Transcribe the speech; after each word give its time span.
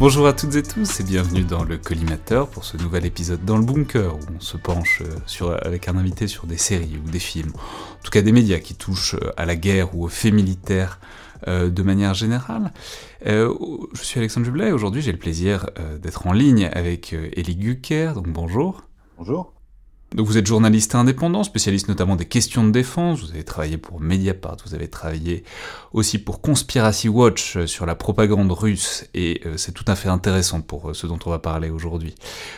Bonjour 0.00 0.26
à 0.26 0.32
toutes 0.32 0.54
et 0.54 0.62
tous 0.62 1.00
et 1.00 1.04
bienvenue 1.04 1.44
dans 1.44 1.62
le 1.62 1.76
Collimateur 1.76 2.48
pour 2.48 2.64
ce 2.64 2.78
nouvel 2.78 3.04
épisode 3.04 3.44
dans 3.44 3.58
le 3.58 3.66
bunker 3.66 4.16
où 4.16 4.20
on 4.34 4.40
se 4.40 4.56
penche 4.56 5.02
euh, 5.02 5.58
avec 5.60 5.88
un 5.88 5.96
invité 5.98 6.26
sur 6.26 6.46
des 6.46 6.56
séries 6.56 6.98
ou 7.04 7.10
des 7.10 7.18
films, 7.18 7.52
en 7.52 8.02
tout 8.02 8.10
cas 8.10 8.22
des 8.22 8.32
médias 8.32 8.60
qui 8.60 8.74
touchent 8.74 9.16
euh, 9.16 9.30
à 9.36 9.44
la 9.44 9.56
guerre 9.56 9.94
ou 9.94 10.06
aux 10.06 10.08
faits 10.08 10.32
militaires 10.32 11.00
euh, 11.48 11.68
de 11.68 11.82
manière 11.82 12.14
générale. 12.14 12.72
je 13.26 13.52
suis 14.02 14.18
Alexandre 14.18 14.46
Jublet 14.46 14.68
et 14.68 14.72
aujourd'hui 14.72 15.02
j'ai 15.02 15.12
le 15.12 15.18
plaisir 15.18 15.66
d'être 16.00 16.26
en 16.26 16.32
ligne 16.32 16.70
avec 16.72 17.12
Elie 17.12 17.56
Gucker, 17.56 18.14
donc 18.14 18.26
bonjour. 18.26 18.84
Bonjour. 19.18 19.52
Donc 20.14 20.26
vous 20.26 20.36
êtes 20.36 20.46
journaliste 20.46 20.96
indépendant, 20.96 21.44
spécialiste 21.44 21.88
notamment 21.88 22.16
des 22.16 22.24
questions 22.24 22.64
de 22.64 22.72
défense, 22.72 23.20
vous 23.20 23.30
avez 23.30 23.44
travaillé 23.44 23.78
pour 23.78 24.00
Mediapart, 24.00 24.56
vous 24.66 24.74
avez 24.74 24.88
travaillé 24.88 25.44
aussi 25.92 26.18
pour 26.18 26.40
Conspiracy 26.40 27.08
Watch 27.08 27.56
euh, 27.56 27.66
sur 27.68 27.86
la 27.86 27.94
propagande 27.94 28.50
russe, 28.50 29.06
et 29.14 29.40
euh, 29.46 29.56
c'est 29.56 29.70
tout 29.70 29.84
à 29.86 29.94
fait 29.94 30.08
intéressant 30.08 30.62
pour 30.62 30.90
euh, 30.90 30.94
ce 30.94 31.06
dont 31.06 31.18
on 31.26 31.30
va 31.30 31.38
parler 31.38 31.70
aujourd'hui. 31.70 32.16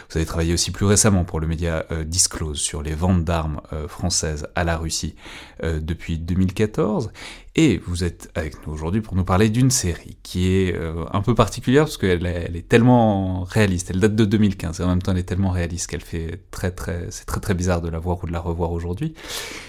Vous 0.09 0.17
avez 0.17 0.25
travaillé 0.25 0.55
aussi 0.55 0.71
plus 0.71 0.87
récemment 0.87 1.25
pour 1.25 1.41
le 1.41 1.47
média 1.47 1.85
Disclose 2.07 2.59
sur 2.59 2.83
les 2.83 2.95
ventes 2.95 3.25
d'armes 3.25 3.61
françaises 3.89 4.47
à 4.55 4.65
la 4.65 4.77
Russie 4.77 5.15
depuis 5.63 6.19
2014, 6.19 7.11
et 7.55 7.79
vous 7.87 8.05
êtes 8.05 8.31
avec 8.35 8.67
nous 8.67 8.73
aujourd'hui 8.73 9.01
pour 9.01 9.15
nous 9.15 9.25
parler 9.25 9.51
d'une 9.51 9.71
série 9.71 10.17
qui 10.23 10.53
est 10.53 10.75
un 11.13 11.21
peu 11.23 11.35
particulière 11.35 11.85
parce 11.85 11.99
qu'elle 11.99 12.27
est, 12.27 12.47
elle 12.49 12.57
est 12.57 12.69
tellement 12.69 13.45
réaliste. 13.45 13.91
Elle 13.91 14.01
date 14.01 14.15
de 14.15 14.25
2015 14.25 14.81
et 14.81 14.85
en 14.85 14.89
même 14.89 15.03
temps 15.03 15.13
elle 15.13 15.19
est 15.19 15.25
tellement 15.25 15.51
réaliste 15.51 15.89
qu'elle 15.89 16.03
fait 16.03 16.41
très 16.51 16.71
très, 16.71 17.09
c'est 17.11 17.27
très 17.27 17.41
très 17.43 17.53
bizarre 17.55 17.83
de 17.83 17.91
la 17.91 17.99
voir 17.99 18.23
ou 18.23 18.27
de 18.27 18.33
la 18.33 18.41
revoir 18.41 18.73
aujourd'hui. 18.73 19.15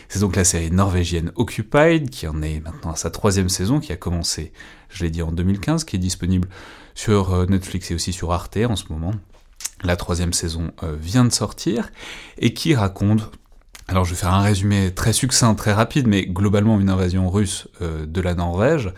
C'est 0.07 0.19
donc 0.19 0.38
la 0.38 0.45
série 0.45 0.71
norvégienne 0.71 1.33
Occupied 1.35 2.09
qui 2.09 2.27
en 2.27 2.41
est 2.41 2.61
maintenant 2.61 2.91
à 2.91 2.95
sa 2.95 3.09
troisième 3.09 3.49
saison 3.49 3.81
qui 3.81 3.91
a 3.91 3.97
commencé, 3.97 4.53
je 4.89 5.03
l'ai 5.03 5.09
dit 5.09 5.21
en 5.21 5.33
2015, 5.33 5.83
qui 5.83 5.97
est 5.97 5.99
disponible 5.99 6.47
sur 6.95 7.33
euh, 7.33 7.45
Netflix 7.47 7.91
et 7.91 7.95
aussi 7.95 8.13
sur 8.13 8.31
Arte 8.31 8.57
en 8.57 8.77
ce 8.77 8.85
moment. 8.89 9.11
La 9.83 9.97
troisième 9.97 10.31
saison 10.31 10.71
euh, 10.83 10.95
vient 10.97 11.25
de 11.25 11.31
sortir 11.31 11.91
et 12.38 12.53
qui 12.53 12.75
raconte 12.75 13.29
alors 13.88 14.05
je 14.05 14.11
vais 14.11 14.16
faire 14.16 14.33
un 14.33 14.41
résumé 14.41 14.94
très 14.94 15.11
succinct, 15.11 15.55
très 15.55 15.73
rapide, 15.73 16.07
mais 16.07 16.25
globalement 16.25 16.79
une 16.79 16.89
invasion 16.89 17.29
russe 17.29 17.67
euh, 17.81 18.05
de 18.05 18.21
la 18.21 18.33
Norvège, 18.33 18.94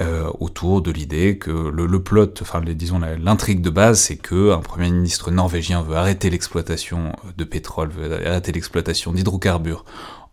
euh, 0.00 0.28
autour 0.40 0.82
de 0.82 0.90
l'idée 0.90 1.38
que 1.38 1.50
le, 1.50 2.02
plot, 2.02 2.34
enfin 2.40 2.60
disons 2.60 2.98
l'intrigue 2.98 3.60
de 3.60 3.70
base, 3.70 4.00
c'est 4.00 4.16
que 4.16 4.52
un 4.52 4.60
premier 4.60 4.90
ministre 4.90 5.30
norvégien 5.30 5.82
veut 5.82 5.96
arrêter 5.96 6.30
l'exploitation 6.30 7.12
de 7.36 7.44
pétrole, 7.44 7.90
veut 7.90 8.26
arrêter 8.26 8.52
l'exploitation 8.52 9.12
d'hydrocarbures 9.12 9.84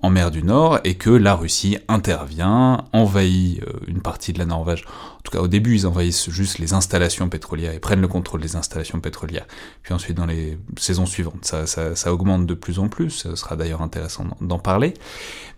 en 0.01 0.09
mer 0.09 0.31
du 0.31 0.43
Nord 0.43 0.79
et 0.83 0.95
que 0.95 1.09
la 1.09 1.35
Russie 1.35 1.77
intervient, 1.87 2.85
envahit 2.93 3.61
euh, 3.61 3.73
une 3.87 4.01
partie 4.01 4.33
de 4.33 4.39
la 4.39 4.45
Norvège. 4.45 4.85
En 5.21 5.23
tout 5.23 5.37
cas, 5.37 5.43
au 5.43 5.47
début, 5.47 5.75
ils 5.75 5.85
envahissent 5.85 6.31
juste 6.31 6.57
les 6.57 6.73
installations 6.73 7.29
pétrolières 7.29 7.73
et 7.73 7.79
prennent 7.79 8.01
le 8.01 8.07
contrôle 8.07 8.41
des 8.41 8.55
installations 8.55 8.99
pétrolières. 8.99 9.45
Puis 9.83 9.93
ensuite, 9.93 10.17
dans 10.17 10.25
les 10.25 10.57
saisons 10.77 11.05
suivantes, 11.05 11.45
ça, 11.45 12.11
augmente 12.11 12.47
de 12.47 12.55
plus 12.55 12.79
en 12.79 12.87
plus. 12.87 13.11
Ce 13.11 13.35
sera 13.35 13.55
d'ailleurs 13.55 13.83
intéressant 13.83 14.25
d'en 14.41 14.57
parler. 14.57 14.95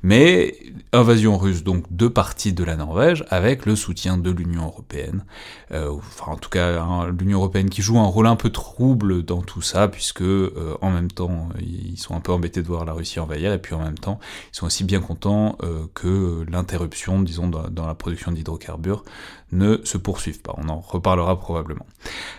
Mais 0.04 0.58
invasion 0.92 1.38
russe, 1.38 1.64
donc 1.64 1.86
deux 1.92 2.10
parties 2.10 2.52
de 2.52 2.66
la 2.66 2.76
Norvège, 2.76 3.24
avec 3.30 3.66
le 3.66 3.78
soutien 3.78 4.18
de 4.18 4.32
l'Union 4.32 4.66
européenne. 4.66 5.24
Euh, 5.72 5.92
enfin, 5.92 6.34
en 6.34 6.36
tout 6.36 6.50
cas, 6.50 6.82
hein, 6.82 7.08
l'Union 7.18 7.40
européenne 7.40 7.70
qui 7.70 7.82
joue 7.82 7.98
un 7.98 8.06
rôle 8.06 8.28
un 8.28 8.36
peu 8.36 8.50
trouble 8.50 9.24
dans 9.24 9.42
tout 9.42 9.62
ça, 9.62 9.88
puisque 9.88 10.22
euh, 10.22 10.76
en 10.82 10.92
même 10.92 11.10
temps, 11.10 11.48
ils 11.62 11.98
sont 11.98 12.16
un 12.16 12.20
peu 12.20 12.34
embêtés 12.34 12.62
de 12.62 12.68
voir 12.68 12.84
la 12.84 12.92
Russie 12.92 13.22
envahir, 13.22 13.54
et 13.54 13.60
puis 13.60 13.76
en 13.76 13.80
même 13.80 13.98
temps, 13.98 14.20
ils 14.52 14.58
sont 14.58 14.66
aussi 14.66 14.84
bien 14.84 15.00
contents 15.00 15.58
euh, 15.64 15.86
que 15.94 16.46
l'interruption, 16.52 17.22
disons, 17.22 17.48
dans, 17.48 17.88
la 17.88 17.96
production 17.96 18.34
d'hydrocarbures 18.34 19.06
ne 19.54 19.80
se 19.84 19.98
poursuive 19.98 20.42
pas. 20.42 20.56
On 20.58 20.70
en 20.70 20.80
reparlera 20.80 21.40
probablement. 21.40 21.86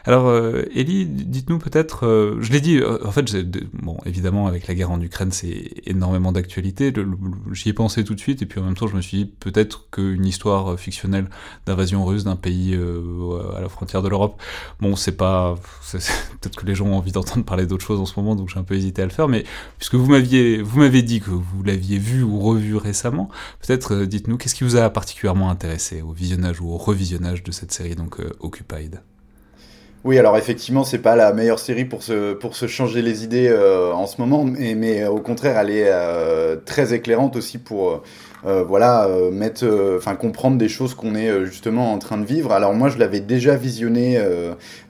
Alors, 0.05 0.27
euh, 0.27 0.65
Elie, 0.75 1.07
dites-nous 1.07 1.59
peut-être, 1.59 2.07
euh, 2.07 2.37
je 2.41 2.53
l'ai 2.53 2.61
dit, 2.61 2.81
en 2.83 3.11
fait, 3.11 3.35
bon, 3.73 3.97
évidemment, 4.05 4.47
avec 4.47 4.67
la 4.67 4.75
guerre 4.75 4.91
en 4.91 5.01
Ukraine, 5.01 5.33
c'est 5.33 5.73
énormément 5.87 6.33
d'actualité. 6.33 6.93
J'y 7.53 7.71
ai 7.71 7.73
pensé 7.73 8.05
tout 8.05 8.15
de 8.15 8.21
suite, 8.21 8.43
et 8.43 8.47
puis 8.47 8.61
en 8.61 8.65
même 8.65 8.77
temps, 8.77 8.87
je 8.87 8.97
me 8.97 9.01
suis 9.01 9.25
dit 9.25 9.27
peut-être 9.27 9.89
qu'une 9.91 10.27
histoire 10.27 10.79
fictionnelle 10.79 11.29
d'invasion 11.67 12.05
russe 12.05 12.25
d'un 12.25 12.37
pays 12.37 12.75
à 12.75 13.61
la 13.61 13.69
frontière 13.69 14.03
de 14.03 14.09
l'Europe, 14.09 14.41
bon, 14.81 14.97
c'est 14.97 15.17
pas, 15.17 15.55
peut-être 15.93 16.57
que 16.57 16.67
les 16.67 16.75
gens 16.75 16.87
ont 16.87 16.97
envie 16.97 17.13
d'entendre 17.13 17.45
parler 17.45 17.67
d'autres 17.67 17.85
choses 17.85 18.01
en 18.01 18.07
ce 18.07 18.19
moment, 18.19 18.35
donc 18.37 18.49
j'ai 18.49 18.59
un 18.59 18.65
peu 18.65 18.75
hésité 18.75 19.03
à 19.03 19.05
le 19.05 19.11
faire. 19.11 19.29
Mais 19.29 19.45
puisque 19.79 19.95
vous 19.95 20.07
m'aviez, 20.07 21.03
dit 21.03 21.21
que 21.21 21.31
vous 21.31 21.63
l'aviez 21.63 21.99
vu 21.99 22.23
ou 22.23 22.41
revu 22.41 22.77
récemment. 22.77 23.29
Peut-être 23.61 23.95
euh, 23.95 24.07
dites-nous 24.07 24.37
qu'est-ce 24.37 24.55
qui 24.55 24.65
vous 24.65 24.77
a 24.77 24.89
particulièrement 24.91 25.51
intéressé 25.51 26.03
au 26.03 26.13
visionnage 26.13 26.61
ou 26.61 26.71
au 26.71 26.79
revisionnage 27.05 27.43
de 27.43 27.53
cette 27.53 27.71
série 27.71 27.95
donc 27.95 28.19
euh, 28.19 28.31
Occupied. 28.41 29.01
Oui, 30.05 30.19
alors 30.19 30.37
effectivement, 30.37 30.85
c'est 30.85 30.99
pas 30.99 31.17
la 31.17 31.33
meilleure 31.33 31.59
série 31.59 31.85
pour 31.85 32.03
se, 32.03 32.35
pour 32.35 32.57
se 32.57 32.67
changer 32.67 33.01
les 33.01 33.25
idées 33.25 33.49
euh, 33.49 33.93
en 33.93 34.07
ce 34.07 34.21
moment, 34.21 34.45
mais, 34.45 34.75
mais, 34.75 35.07
au 35.07 35.21
contraire, 35.21 35.59
elle 35.59 35.71
est 35.71 36.65
très 36.67 36.93
éclairante 36.93 37.37
aussi 37.37 37.59
pour 37.59 38.03
voilà 38.43 39.09
mettre, 39.33 39.65
enfin 39.97 40.17
comprendre 40.17 40.59
des 40.59 40.69
choses 40.69 40.95
qu'on 40.95 41.15
est 41.15 41.47
justement 41.47 41.95
en 41.95 41.99
train 41.99 42.19
de 42.19 42.27
vivre. 42.27 42.53
Alors 42.53 42.75
moi, 42.75 42.91
je 42.91 42.99
l'avais 42.99 43.21
déjà 43.21 43.57
visionné 43.57 44.23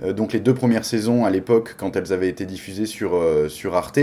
donc 0.04 0.32
les 0.32 0.40
deux 0.40 0.54
premières 0.54 0.84
saisons 0.84 1.24
à 1.24 1.30
l'époque 1.30 1.76
quand 1.78 1.94
elles 1.94 2.12
avaient 2.12 2.28
été 2.28 2.46
diffusées 2.46 2.86
sur 2.86 3.12
sur 3.48 3.76
Arte. 3.76 4.00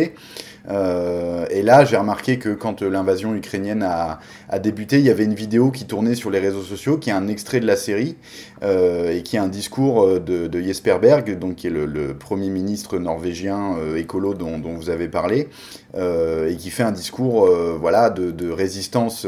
Euh, 0.70 1.46
et 1.50 1.62
là, 1.64 1.86
j'ai 1.86 1.98
remarqué 1.98 2.38
que 2.38 2.50
quand 2.50 2.82
l'invasion 2.82 3.36
ukrainienne 3.36 3.84
a, 3.84 4.20
débuté, 4.60 5.00
il 5.00 5.06
y 5.06 5.10
avait 5.10 5.24
une 5.24 5.34
vidéo 5.34 5.72
qui 5.72 5.86
tournait 5.86 6.16
sur 6.16 6.30
les 6.30 6.40
réseaux 6.40 6.62
sociaux, 6.62 6.98
qui 6.98 7.10
est 7.10 7.14
un 7.14 7.28
extrait 7.28 7.60
de 7.60 7.68
la 7.68 7.76
série, 7.76 8.16
euh, 8.64 9.12
et 9.12 9.24
qui 9.24 9.38
est 9.38 9.40
un 9.40 9.48
discours 9.48 10.04
euh, 10.04 10.20
de, 10.20 10.48
de 10.48 10.62
Jesper 10.62 10.98
Berg, 11.02 11.38
donc 11.40 11.56
qui 11.56 11.68
est 11.68 11.72
le, 11.72 12.14
premier 12.14 12.50
ministre 12.50 13.00
norvégien 13.00 13.76
euh, 13.78 13.98
écolo 13.98 14.34
dont, 14.34 14.60
vous 14.62 14.90
avez 14.90 15.08
parlé, 15.08 15.48
euh, 15.96 16.50
et 16.50 16.56
qui 16.56 16.70
fait 16.70 16.84
un 16.84 16.92
discours 16.92 17.50
voilà, 17.80 18.10
de, 18.10 18.32
de 18.32 18.50
résistance 18.50 19.26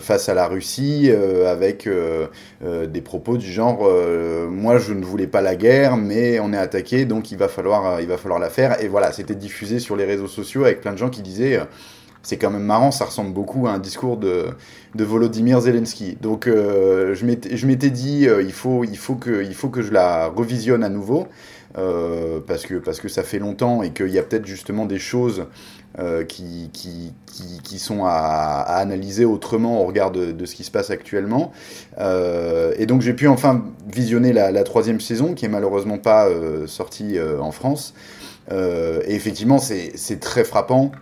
face 0.00 0.28
à 0.28 0.34
la 0.34 0.46
Russie, 0.46 1.10
avec 1.46 1.88
des 2.62 3.00
propos 3.00 3.36
du 3.36 3.50
genre 3.50 3.88
moi 4.50 4.78
je 4.78 4.92
ne 4.92 5.04
voulais 5.04 5.26
pas 5.26 5.42
la 5.42 5.56
guerre, 5.56 5.96
mais 5.96 6.40
on 6.40 6.52
est 6.52 6.58
attaqué, 6.58 7.04
donc 7.04 7.30
il 7.30 7.38
va 7.38 7.48
falloir, 7.48 8.00
il 8.00 8.06
va 8.06 8.16
falloir 8.16 8.40
la 8.40 8.50
faire. 8.50 8.82
Et 8.82 8.88
voilà, 8.88 9.12
c'était 9.12 9.34
diffusé 9.34 9.78
sur 9.78 9.96
les 9.96 10.04
réseaux 10.04 10.13
réseaux 10.14 10.28
sociaux 10.28 10.64
avec 10.64 10.80
plein 10.80 10.92
de 10.92 10.98
gens 10.98 11.10
qui 11.10 11.22
disaient 11.22 11.58
euh, 11.58 11.64
c'est 12.22 12.38
quand 12.38 12.50
même 12.50 12.62
marrant, 12.64 12.90
ça 12.90 13.04
ressemble 13.04 13.34
beaucoup 13.34 13.66
à 13.66 13.72
un 13.72 13.78
discours 13.78 14.16
de, 14.16 14.46
de 14.94 15.04
Volodymyr 15.04 15.60
Zelensky. 15.60 16.16
Donc 16.22 16.46
euh, 16.46 17.14
je 17.14 17.66
m'étais 17.66 17.90
dit, 17.90 18.26
euh, 18.26 18.42
il, 18.42 18.52
faut, 18.52 18.82
il, 18.82 18.96
faut 18.96 19.14
que, 19.14 19.44
il 19.44 19.54
faut 19.54 19.68
que 19.68 19.82
je 19.82 19.92
la 19.92 20.28
revisionne 20.28 20.82
à 20.84 20.88
nouveau, 20.88 21.28
parce, 21.74 22.64
que, 22.64 22.76
parce 22.76 23.00
que 23.00 23.08
ça 23.08 23.24
fait 23.24 23.40
longtemps 23.40 23.82
et 23.82 23.90
qu'il 23.90 24.08
y 24.08 24.18
a 24.18 24.22
peut-être 24.22 24.46
justement 24.46 24.86
des 24.86 25.00
choses 25.00 25.46
qui, 26.28 26.70
qui, 26.72 27.12
qui, 27.62 27.78
sont 27.78 28.04
à, 28.04 28.64
analyser 28.78 29.24
autrement 29.24 29.82
au 29.82 29.84
regard 29.84 30.12
de, 30.12 30.46
ce 30.46 30.54
qui 30.54 30.62
se 30.62 30.70
passe 30.70 30.90
actuellement. 30.90 31.52
et 31.98 32.86
donc 32.86 33.02
j'ai 33.02 33.12
pu 33.12 33.26
enfin 33.26 33.64
visionner 33.92 34.32
la, 34.32 34.62
troisième 34.62 35.00
saison, 35.00 35.34
qui 35.34 35.46
est 35.46 35.48
malheureusement 35.48 35.98
pas 35.98 36.28
sortie 36.66 37.18
en 37.40 37.50
France. 37.50 37.92
Euh, 38.50 39.02
et 39.06 39.14
effectivement, 39.14 39.58
c'est 39.58 40.20
très 40.20 40.44
frappant 40.44 40.92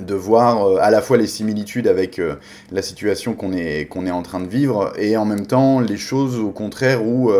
de 0.00 0.14
voir 0.14 0.64
euh, 0.64 0.78
à 0.80 0.90
la 0.90 1.02
fois 1.02 1.16
les 1.16 1.26
similitudes 1.26 1.88
avec 1.88 2.20
euh, 2.20 2.36
la 2.70 2.82
situation 2.82 3.34
qu'on 3.34 3.52
est, 3.52 3.86
qu'on 3.88 4.06
est 4.06 4.12
en 4.12 4.22
train 4.22 4.38
de 4.38 4.46
vivre 4.46 4.92
et 4.96 5.16
en 5.16 5.24
même 5.24 5.46
temps 5.46 5.80
les 5.80 5.96
choses 5.96 6.38
au 6.38 6.50
contraire 6.50 7.04
où, 7.04 7.32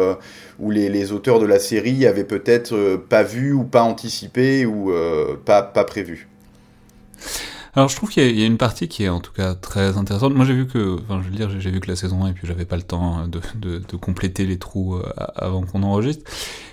où 0.58 0.70
les, 0.70 0.88
les, 0.88 1.12
auteurs 1.12 1.38
de 1.38 1.46
la 1.46 1.60
série 1.60 2.04
avaient 2.04 2.24
peut-être 2.24 2.96
pas 3.08 3.22
vu 3.22 3.52
ou 3.52 3.62
pas 3.62 3.82
anticipé 3.82 4.66
ou 4.66 4.92
pas, 5.44 5.62
pas 5.62 5.84
prévu. 5.84 6.28
Alors 7.74 7.88
je 7.88 7.94
trouve 7.94 8.10
qu'il 8.10 8.36
y, 8.36 8.42
a 8.42 8.46
une 8.46 8.58
partie 8.58 8.88
qui 8.88 9.04
est 9.04 9.08
en 9.08 9.20
tout 9.20 9.32
cas 9.32 9.54
très 9.54 9.96
intéressante. 9.96 10.34
Moi 10.34 10.44
j'ai 10.44 10.54
vu 10.54 10.66
que, 10.66 10.98
enfin 11.00 11.20
je 11.22 11.30
veux 11.30 11.36
dire, 11.36 11.48
j'ai 11.60 11.70
vu 11.70 11.78
que 11.78 11.88
la 11.88 11.94
saison 11.94 12.24
1 12.24 12.30
et 12.30 12.32
puis 12.32 12.48
j'avais 12.48 12.64
pas 12.64 12.76
le 12.76 12.82
temps 12.82 13.28
de, 13.28 13.40
de, 13.54 13.78
de 13.78 13.96
compléter 13.96 14.46
les 14.46 14.58
trous 14.58 15.00
avant 15.36 15.62
qu'on 15.62 15.84
enregistre. 15.84 16.28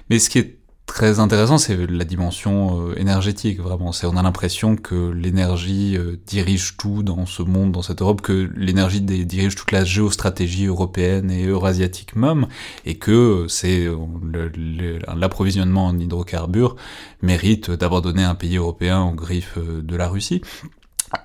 Mais 0.09 0.17
ce 0.17 0.31
qui 0.31 0.39
est 0.39 0.57
très 0.95 1.19
intéressant, 1.19 1.57
c'est 1.57 1.75
la 1.75 2.05
dimension 2.05 2.87
euh, 2.87 2.97
énergétique, 2.97 3.59
vraiment. 3.59 3.91
C'est, 3.91 4.07
on 4.07 4.15
a 4.15 4.23
l'impression 4.23 4.77
que 4.77 5.11
l'énergie 5.11 5.97
euh, 5.97 6.15
dirige 6.25 6.77
tout 6.77 7.03
dans 7.03 7.25
ce 7.25 7.43
monde, 7.43 7.73
dans 7.73 7.81
cette 7.81 8.01
Europe, 8.01 8.21
que 8.21 8.49
l'énergie 8.55 9.01
dirige 9.01 9.55
toute 9.55 9.73
la 9.73 9.83
géostratégie 9.83 10.67
européenne 10.67 11.29
et 11.29 11.43
eurasiatique 11.43 12.15
même, 12.15 12.47
et 12.85 12.95
que 12.95 13.11
euh, 13.11 13.47
c'est 13.49 13.89
l'approvisionnement 15.13 15.87
en 15.87 15.99
hydrocarbures 15.99 16.77
mérite 17.21 17.71
d'abandonner 17.71 18.23
un 18.23 18.35
pays 18.35 18.55
européen 18.55 19.01
aux 19.01 19.15
griffes 19.15 19.57
de 19.57 19.95
la 19.97 20.07
Russie. 20.07 20.41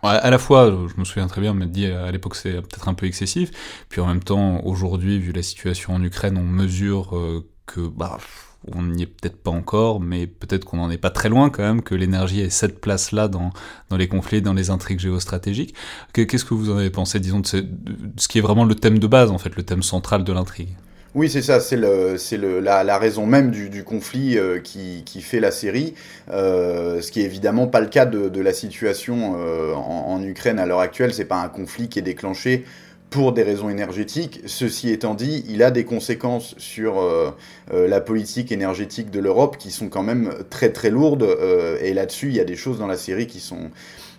À 0.02 0.30
la 0.30 0.38
fois, 0.38 0.76
je 0.92 0.98
me 0.98 1.04
souviens 1.04 1.28
très 1.28 1.40
bien 1.40 1.54
me 1.54 1.66
dit 1.66 1.86
à 1.86 2.10
l'époque 2.10 2.34
c'est 2.34 2.54
peut-être 2.54 2.88
un 2.88 2.94
peu 2.94 3.06
excessif, 3.06 3.50
puis 3.88 4.00
en 4.00 4.06
même 4.06 4.22
temps, 4.22 4.64
aujourd'hui, 4.64 5.20
vu 5.20 5.30
la 5.30 5.42
situation 5.42 5.94
en 5.94 6.02
Ukraine, 6.02 6.36
on 6.36 6.42
mesure 6.42 7.16
que 7.66 7.80
bah, 7.80 8.18
on 8.68 8.82
n'y 8.82 9.04
est 9.04 9.06
peut-être 9.06 9.36
pas 9.36 9.50
encore, 9.50 10.00
mais 10.00 10.26
peut-être 10.26 10.64
qu'on 10.64 10.76
n'en 10.76 10.90
est 10.90 10.98
pas 10.98 11.10
très 11.10 11.28
loin 11.28 11.50
quand 11.50 11.62
même, 11.62 11.82
que 11.82 11.94
l'énergie 11.94 12.40
ait 12.40 12.50
cette 12.50 12.80
place-là 12.80 13.28
dans, 13.28 13.50
dans 13.88 13.96
les 13.96 14.08
conflits, 14.08 14.42
dans 14.42 14.52
les 14.52 14.70
intrigues 14.70 15.00
géostratégiques. 15.00 15.74
Qu'est-ce 16.12 16.44
que 16.44 16.54
vous 16.54 16.70
en 16.70 16.76
avez 16.76 16.90
pensé, 16.90 17.20
disons, 17.20 17.40
de 17.40 17.46
ce, 17.46 18.28
qui 18.28 18.38
est 18.38 18.42
vraiment 18.42 18.64
le 18.64 18.74
thème 18.74 18.98
de 18.98 19.06
base, 19.06 19.30
en 19.30 19.38
fait, 19.38 19.56
le 19.56 19.62
thème 19.62 19.82
central 19.82 20.24
de 20.24 20.32
l'intrigue? 20.32 20.76
Oui, 21.14 21.28
c'est 21.28 21.42
ça, 21.42 21.58
c'est 21.58 21.76
le, 21.76 22.18
c'est 22.18 22.36
le, 22.36 22.60
la, 22.60 22.98
raison 22.98 23.26
même 23.26 23.50
du, 23.50 23.82
conflit 23.82 24.38
euh, 24.38 24.60
qui, 24.60 25.02
qui, 25.04 25.22
fait 25.22 25.40
la 25.40 25.50
série, 25.50 25.94
euh, 26.30 27.00
ce 27.00 27.10
qui 27.10 27.20
est 27.20 27.24
évidemment 27.24 27.66
pas 27.66 27.80
le 27.80 27.88
cas 27.88 28.06
de, 28.06 28.28
de 28.28 28.40
la 28.40 28.52
situation 28.52 29.34
euh, 29.36 29.74
en, 29.74 30.12
en, 30.12 30.22
Ukraine 30.22 30.60
à 30.60 30.66
l'heure 30.66 30.78
actuelle. 30.78 31.12
C'est 31.12 31.24
pas 31.24 31.42
un 31.42 31.48
conflit 31.48 31.88
qui 31.88 31.98
est 31.98 32.02
déclenché 32.02 32.64
pour 33.10 33.32
des 33.32 33.42
raisons 33.42 33.68
énergétiques. 33.68 34.40
Ceci 34.46 34.90
étant 34.90 35.14
dit, 35.14 35.44
il 35.48 35.62
a 35.62 35.70
des 35.70 35.84
conséquences 35.84 36.54
sur 36.58 37.00
euh, 37.00 37.30
euh, 37.74 37.88
la 37.88 38.00
politique 38.00 38.52
énergétique 38.52 39.10
de 39.10 39.18
l'Europe 39.18 39.56
qui 39.58 39.72
sont 39.72 39.88
quand 39.88 40.04
même 40.04 40.32
très 40.48 40.70
très 40.70 40.90
lourdes. 40.90 41.24
Euh, 41.24 41.76
et 41.82 41.92
là-dessus, 41.92 42.28
il 42.28 42.36
y 42.36 42.40
a 42.40 42.44
des 42.44 42.56
choses 42.56 42.78
dans 42.78 42.86
la 42.86 42.96
série 42.96 43.26
qui 43.26 43.40
sont 43.40 43.70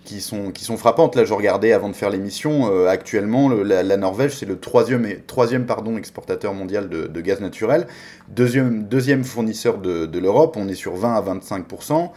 qui 0.04 0.20
sont, 0.20 0.52
qui 0.52 0.64
sont 0.64 0.78
frappantes. 0.78 1.16
Là, 1.16 1.26
je 1.26 1.34
regardais 1.34 1.74
avant 1.74 1.88
de 1.88 1.96
faire 1.96 2.10
l'émission, 2.10 2.88
actuellement, 2.88 3.50
la, 3.50 3.98
Norvège, 3.98 4.32
c'est 4.36 4.48
le 4.48 4.60
troisième, 4.60 5.08
troisième 5.28 5.68
pardon, 5.68 5.96
exportateur 5.96 6.56
mondial 6.56 6.90
de, 6.90 7.06
de 7.06 7.22
gaz 7.22 7.40
naturel, 7.40 7.86
deuxième, 8.28 8.86
deuxième 8.86 9.24
fournisseur 9.24 9.78
de, 9.78 10.08
de 10.08 10.20
l'Europe, 10.20 10.58
on 10.58 10.68
est 10.68 10.76
sur 10.76 10.96
20 10.96 11.14
à 11.14 11.22
25%. 11.22 12.10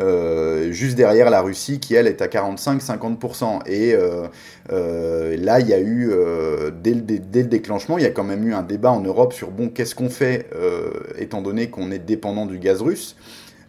Euh, 0.00 0.72
juste 0.72 0.96
derrière 0.96 1.28
la 1.28 1.42
Russie 1.42 1.78
qui 1.78 1.94
elle 1.94 2.06
est 2.06 2.22
à 2.22 2.26
45-50%. 2.26 3.66
Et 3.66 3.94
euh, 3.94 4.26
euh, 4.72 5.36
là, 5.36 5.60
il 5.60 5.68
y 5.68 5.74
a 5.74 5.80
eu, 5.80 6.12
dès 6.82 6.94
le, 6.94 7.48
déclenchement, 7.48 7.98
il 7.98 8.04
y 8.04 8.06
a 8.06 8.10
quand 8.10 8.24
même 8.24 8.46
eu 8.46 8.54
un 8.54 8.62
débat 8.62 8.90
en 8.90 9.00
Europe 9.00 9.32
sur, 9.32 9.50
bon, 9.50 9.68
qu'est-ce 9.68 9.94
qu'on 9.94 10.10
fait 10.10 10.48
étant 11.18 11.42
donné 11.42 11.68
qu'on 11.68 11.90
est 11.90 11.98
dépendant 11.98 12.46
du 12.46 12.58
gaz 12.58 12.82
russe 12.82 13.16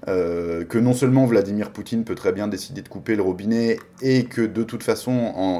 que 0.07 0.77
non 0.79 0.93
seulement 0.93 1.27
Vladimir 1.27 1.69
Poutine 1.69 2.03
peut 2.03 2.15
très 2.15 2.31
bien 2.31 2.47
décider 2.47 2.81
de 2.81 2.87
couper 2.87 3.15
le 3.15 3.21
robinet 3.21 3.77
et 4.01 4.23
que 4.23 4.41
de 4.41 4.63
toute 4.63 4.81
façon, 4.81 5.11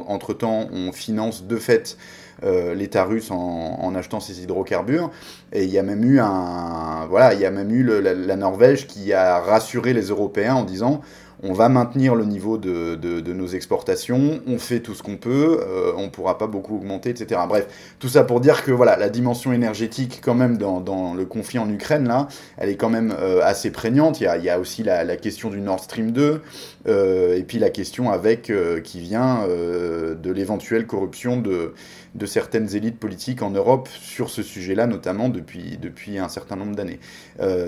entre-temps, 0.07 0.67
on 0.71 0.91
finance 0.91 1.45
de 1.45 1.57
fait 1.57 1.97
euh, 2.43 2.73
l'État 2.73 3.03
russe 3.03 3.31
en, 3.31 3.93
achetant 3.95 4.19
ses 4.19 4.41
hydrocarbures. 4.41 5.11
Et 5.53 5.63
il 5.63 5.69
y 5.69 5.77
a 5.77 5.83
même 5.83 6.03
eu 6.03 6.19
un, 6.19 7.05
voilà, 7.09 7.33
il 7.33 7.39
y 7.39 7.45
a 7.45 7.51
même 7.51 7.71
eu 7.71 7.83
la, 7.83 8.35
Norvège 8.35 8.87
qui 8.87 9.13
a 9.13 9.39
rassuré 9.39 9.93
les 9.93 10.07
Européens 10.07 10.55
en 10.55 10.63
disant 10.63 11.01
on 11.43 11.53
va 11.53 11.69
maintenir 11.69 12.15
le 12.15 12.25
niveau 12.25 12.57
de, 12.57 12.95
de, 12.95 13.33
nos 13.33 13.47
exportations, 13.47 14.41
on 14.47 14.59
fait 14.59 14.79
tout 14.79 14.93
ce 14.93 15.01
qu'on 15.01 15.17
peut, 15.17 15.59
euh, 15.61 15.93
on 15.97 16.03
ne 16.03 16.09
pourra 16.09 16.37
pas 16.37 16.47
beaucoup 16.47 16.75
augmenter, 16.75 17.09
etc. 17.09 17.41
Bref, 17.47 17.67
tout 17.99 18.09
ça 18.09 18.23
pour 18.23 18.41
dire 18.41 18.63
que 18.63 18.71
voilà, 18.71 18.97
la 18.97 19.09
dimension 19.09 19.51
énergétique, 19.51 20.19
quand 20.23 20.35
même, 20.35 20.57
dans, 20.57 21.13
le 21.13 21.25
conflit 21.25 21.59
en 21.59 21.69
Ukraine, 21.69 22.07
là, 22.07 22.27
elle 22.57 22.69
est 22.69 22.75
quand 22.75 22.89
même 22.89 23.13
euh, 23.19 23.41
assez 23.43 23.71
prégnante. 23.71 24.19
Il 24.21 24.25
y 24.25 24.49
a, 24.49 24.59
aussi 24.59 24.83
la, 24.83 25.03
la, 25.03 25.15
question 25.15 25.49
du 25.49 25.61
Nord 25.61 25.79
Stream 25.79 26.11
2, 26.11 26.41
euh, 26.87 27.35
et 27.35 27.43
puis 27.43 27.57
la 27.57 27.69
question 27.69 28.11
avec 28.11 28.51
qui 28.83 28.99
vient 28.99 29.47
de 29.47 30.31
l'éventuelle 30.31 30.85
corruption 30.85 31.37
de, 31.37 31.73
de 32.15 32.25
certaines 32.25 32.75
élites 32.75 32.99
politiques 32.99 33.41
en 33.41 33.51
Europe 33.51 33.89
sur 33.89 34.29
ce 34.29 34.43
sujet-là, 34.43 34.87
notamment 34.87 35.29
depuis, 35.29 35.77
depuis 35.81 36.19
un 36.19 36.29
certain 36.29 36.55
nombre 36.55 36.75
d'années. 36.75 36.99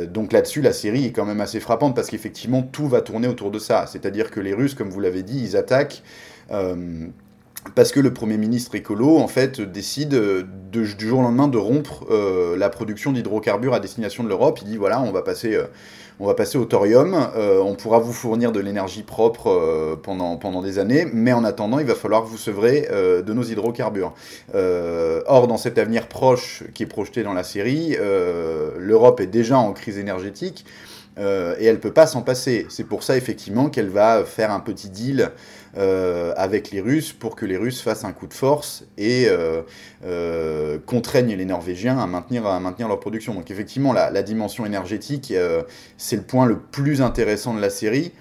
donc 0.07 0.31
là-dessus, 0.33 0.61
la 0.61 0.73
série 0.73 1.05
est 1.05 1.11
quand 1.11 1.25
même 1.25 1.41
assez 1.41 1.59
frappante 1.59 1.95
parce 1.95 2.09
qu'effectivement, 2.09 2.61
tout 2.61 2.87
va 2.87 3.01
tourner 3.01 3.27
autour 3.27 3.51
de 3.51 3.59
C'est-à-dire 3.88 4.31
que 4.31 4.39
les 4.39 4.54
Russes, 4.54 4.75
comme 4.75 4.89
vous 4.89 5.00
l'avez 5.00 5.24
dit, 5.24 5.42
ils 5.44 5.57
attaquent. 5.57 6.04
Euh, 6.51 6.75
parce 7.75 7.94
que 7.94 8.01
le 8.01 8.13
Premier 8.13 8.38
ministre 8.38 8.75
écolo, 8.75 9.18
en 9.19 9.30
fait, 9.30 9.62
décide 9.62 10.10
de, 10.10 10.45
du 10.71 10.86
jour 10.86 11.19
au 11.19 11.21
lendemain 11.21 11.48
de 11.48 11.57
rompre 11.57 12.06
euh, 12.12 12.57
la 12.57 12.69
production 12.69 13.13
d'hydrocarbures 13.13 13.74
à 13.74 13.80
destination 13.80 14.24
de 14.25 14.27
l'Europe. 14.27 14.60
Il 14.62 14.68
dit 14.68 14.75
voilà, 14.75 15.01
on 15.01 15.13
va 15.13 15.21
passer, 15.21 15.56
euh, 15.56 15.63
on 16.19 16.27
va 16.27 16.33
passer 16.33 16.57
au 16.57 16.65
thorium, 16.65 17.15
on 17.36 17.74
pourra 17.75 18.00
vous 18.00 18.12
fournir 18.12 18.51
de 18.51 18.60
l'énergie 18.60 19.01
propre 19.01 19.98
pendant, 20.04 20.36
pendant 20.38 20.62
des 20.62 20.77
années, 20.77 21.07
mais 21.12 21.33
en 21.33 21.44
attendant, 21.44 21.80
il 21.80 21.86
va 21.86 21.95
falloir 21.95 22.24
vous 22.24 22.38
sevrer 22.38 22.88
de 22.92 23.33
nos 23.33 23.44
hydrocarbures. 23.44 24.13
or, 24.54 25.48
dans 25.48 25.57
cet 25.57 25.80
avenir 25.80 26.07
proche 26.07 26.63
qui 26.75 26.83
est 26.83 26.88
projeté 26.88 27.24
dans 27.24 27.33
la 27.33 27.44
série, 27.44 27.98
l'Europe 28.77 29.21
est 29.21 29.27
déjà 29.27 29.57
en 29.57 29.74
crise 29.74 29.98
énergétique. 29.98 30.65
Euh, 31.19 31.56
et 31.60 31.65
elle 31.65 31.80
peut 31.80 31.94
pas 31.94 32.07
s'en 32.07 32.21
passer. 32.21 32.65
C'est 32.69 32.83
pour 32.86 33.04
ça 33.04 33.18
effectivement 33.18 33.69
qu'elle 33.69 33.89
va 33.89 34.24
faire 34.25 34.51
un 34.51 34.60
petit 34.60 34.89
deal 34.89 35.31
euh, 35.77 36.33
avec 36.38 36.71
les 36.71 36.81
Russes 36.81 37.13
pour 37.13 37.36
que 37.36 37.45
les 37.45 37.57
Russes 37.57 37.81
fassent 37.81 38.04
un 38.04 38.13
coup 38.13 38.27
de 38.27 38.33
force 38.33 38.86
et 38.98 39.27
euh, 39.27 40.80
contraignent 40.86 41.36
les 41.36 41.45
Norvégiens 41.45 42.00
à 42.00 42.07
maintenir, 42.07 42.45
à 42.48 42.60
maintenir 42.60 42.88
leur 42.88 43.00
production. 43.00 43.33
Donc 43.36 43.51
effectivement, 43.51 43.94
la, 43.94 44.10
la 44.10 44.24
dimension 44.24 44.65
énergétique, 44.65 45.33
c'est 45.98 46.15
le 46.15 46.24
point 46.24 46.45
le 46.45 46.60
plus 46.60 47.01
intéressant 47.01 47.54
de 47.54 47.62
la 47.62 47.69
série. 47.69 48.12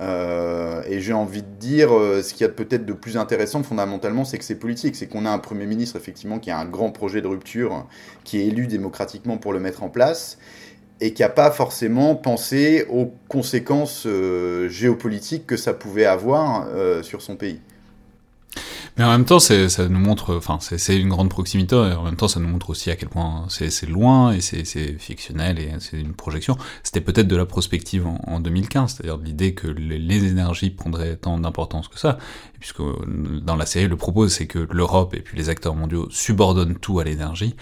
et 0.00 1.00
j'ai 1.00 1.12
envie 1.12 1.42
de 1.42 1.58
dire, 1.58 1.90
ce 1.90 2.32
qu'il 2.32 2.42
y 2.42 2.50
a 2.50 2.52
peut-être 2.52 2.84
de 2.84 2.92
plus 2.92 3.16
intéressant 3.16 3.62
fondamentalement, 3.62 4.24
c'est 4.24 4.38
que 4.38 4.44
c'est 4.44 4.58
politique. 4.58 4.96
C'est 4.96 5.06
qu'on 5.06 5.24
a 5.24 5.30
un 5.30 5.38
Premier 5.38 5.66
ministre, 5.66 5.96
effectivement, 5.96 6.38
qui 6.38 6.50
a 6.50 6.58
un 6.58 6.64
grand 6.64 6.90
projet 6.90 7.22
de 7.22 7.28
rupture, 7.28 7.86
qui 8.24 8.40
est 8.40 8.46
élu 8.46 8.66
démocratiquement 8.66 9.36
pour 9.36 9.52
le 9.52 9.60
mettre 9.60 9.82
en 9.82 9.88
place, 9.88 10.38
et 11.00 11.12
qui 11.12 11.22
n'a 11.22 11.28
pas 11.28 11.50
forcément 11.50 12.14
pensé 12.14 12.86
aux 12.90 13.12
conséquences 13.28 14.04
euh, 14.06 14.68
géopolitiques 14.68 15.46
que 15.46 15.56
ça 15.56 15.72
pouvait 15.72 16.04
avoir 16.04 16.66
euh, 16.68 17.02
sur 17.02 17.22
son 17.22 17.36
pays. 17.36 17.60
Mais 18.96 19.04
en 19.04 19.10
même 19.10 19.24
temps, 19.24 19.38
ça 19.38 19.88
nous 19.88 19.98
montre, 19.98 20.34
enfin, 20.34 20.58
c'est 20.60 20.96
une 20.96 21.08
grande 21.08 21.30
proximité, 21.30 21.76
et 21.76 21.94
en 21.94 22.02
même 22.02 22.16
temps, 22.16 22.28
ça 22.28 22.40
nous 22.40 22.48
montre 22.48 22.70
aussi 22.70 22.90
à 22.90 22.96
quel 22.96 23.08
point 23.08 23.46
c'est 23.48 23.88
loin, 23.88 24.32
et 24.32 24.40
c'est 24.40 24.98
fictionnel, 24.98 25.58
et 25.58 25.70
c'est 25.78 25.98
une 25.98 26.12
projection. 26.12 26.58
C'était 26.82 27.00
peut-être 27.00 27.28
de 27.28 27.36
la 27.36 27.46
prospective 27.46 28.06
en, 28.06 28.40
2015, 28.40 28.96
c'est-à-dire 28.96 29.16
l'idée 29.16 29.54
que 29.54 29.68
les, 29.68 30.26
énergies 30.26 30.70
prendraient 30.70 31.16
tant 31.16 31.38
d'importance 31.38 31.88
que 31.88 31.98
ça, 31.98 32.18
puisque 32.58 32.82
dans 33.42 33.56
la 33.56 33.64
série, 33.64 33.88
le 33.88 33.96
propos, 33.96 34.28
c'est 34.28 34.46
que 34.46 34.66
l'Europe 34.70 35.14
et 35.14 35.20
puis 35.20 35.38
les 35.38 35.48
acteurs 35.48 35.74
mondiaux 35.74 36.08
subordonnent 36.10 36.76
tout 36.76 36.98
à 36.98 37.04
l'énergie, 37.04 37.54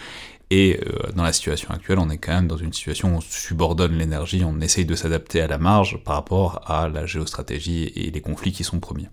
et 0.51 0.81
euh, 0.81 1.13
dans 1.15 1.25
la 1.25 1.33
situation 1.33 1.71
actuelle, 1.71 1.99
on 1.99 2.09
est 2.09 2.19
quand 2.19 2.33
même 2.33 2.49
dans 2.49 2.57
une 2.57 2.73
situation 2.73 3.15
où 3.15 3.17
on 3.19 3.21
subordonne 3.21 3.97
l'énergie, 3.99 4.43
on 4.45 4.61
essaye 4.61 4.85
de 4.85 4.95
s'adapter 4.95 5.41
à 5.41 5.47
la 5.47 5.59
marge 5.59 6.03
par 6.05 6.15
rapport 6.15 6.63
à 6.71 6.89
la 6.89 7.05
géostratégie 7.05 7.93
et 7.95 8.11
les 8.11 8.21
conflits 8.21 8.53
qui 8.53 8.65
sont 8.65 8.81
premiers. 8.81 9.09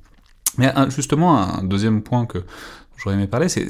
Mais 0.58 0.72
justement, 0.90 1.38
un 1.38 1.64
deuxième 1.64 2.02
point 2.02 2.26
que 2.26 2.46
j'aurais 2.98 3.16
aimé 3.16 3.28
parler, 3.28 3.50
c'est 3.50 3.68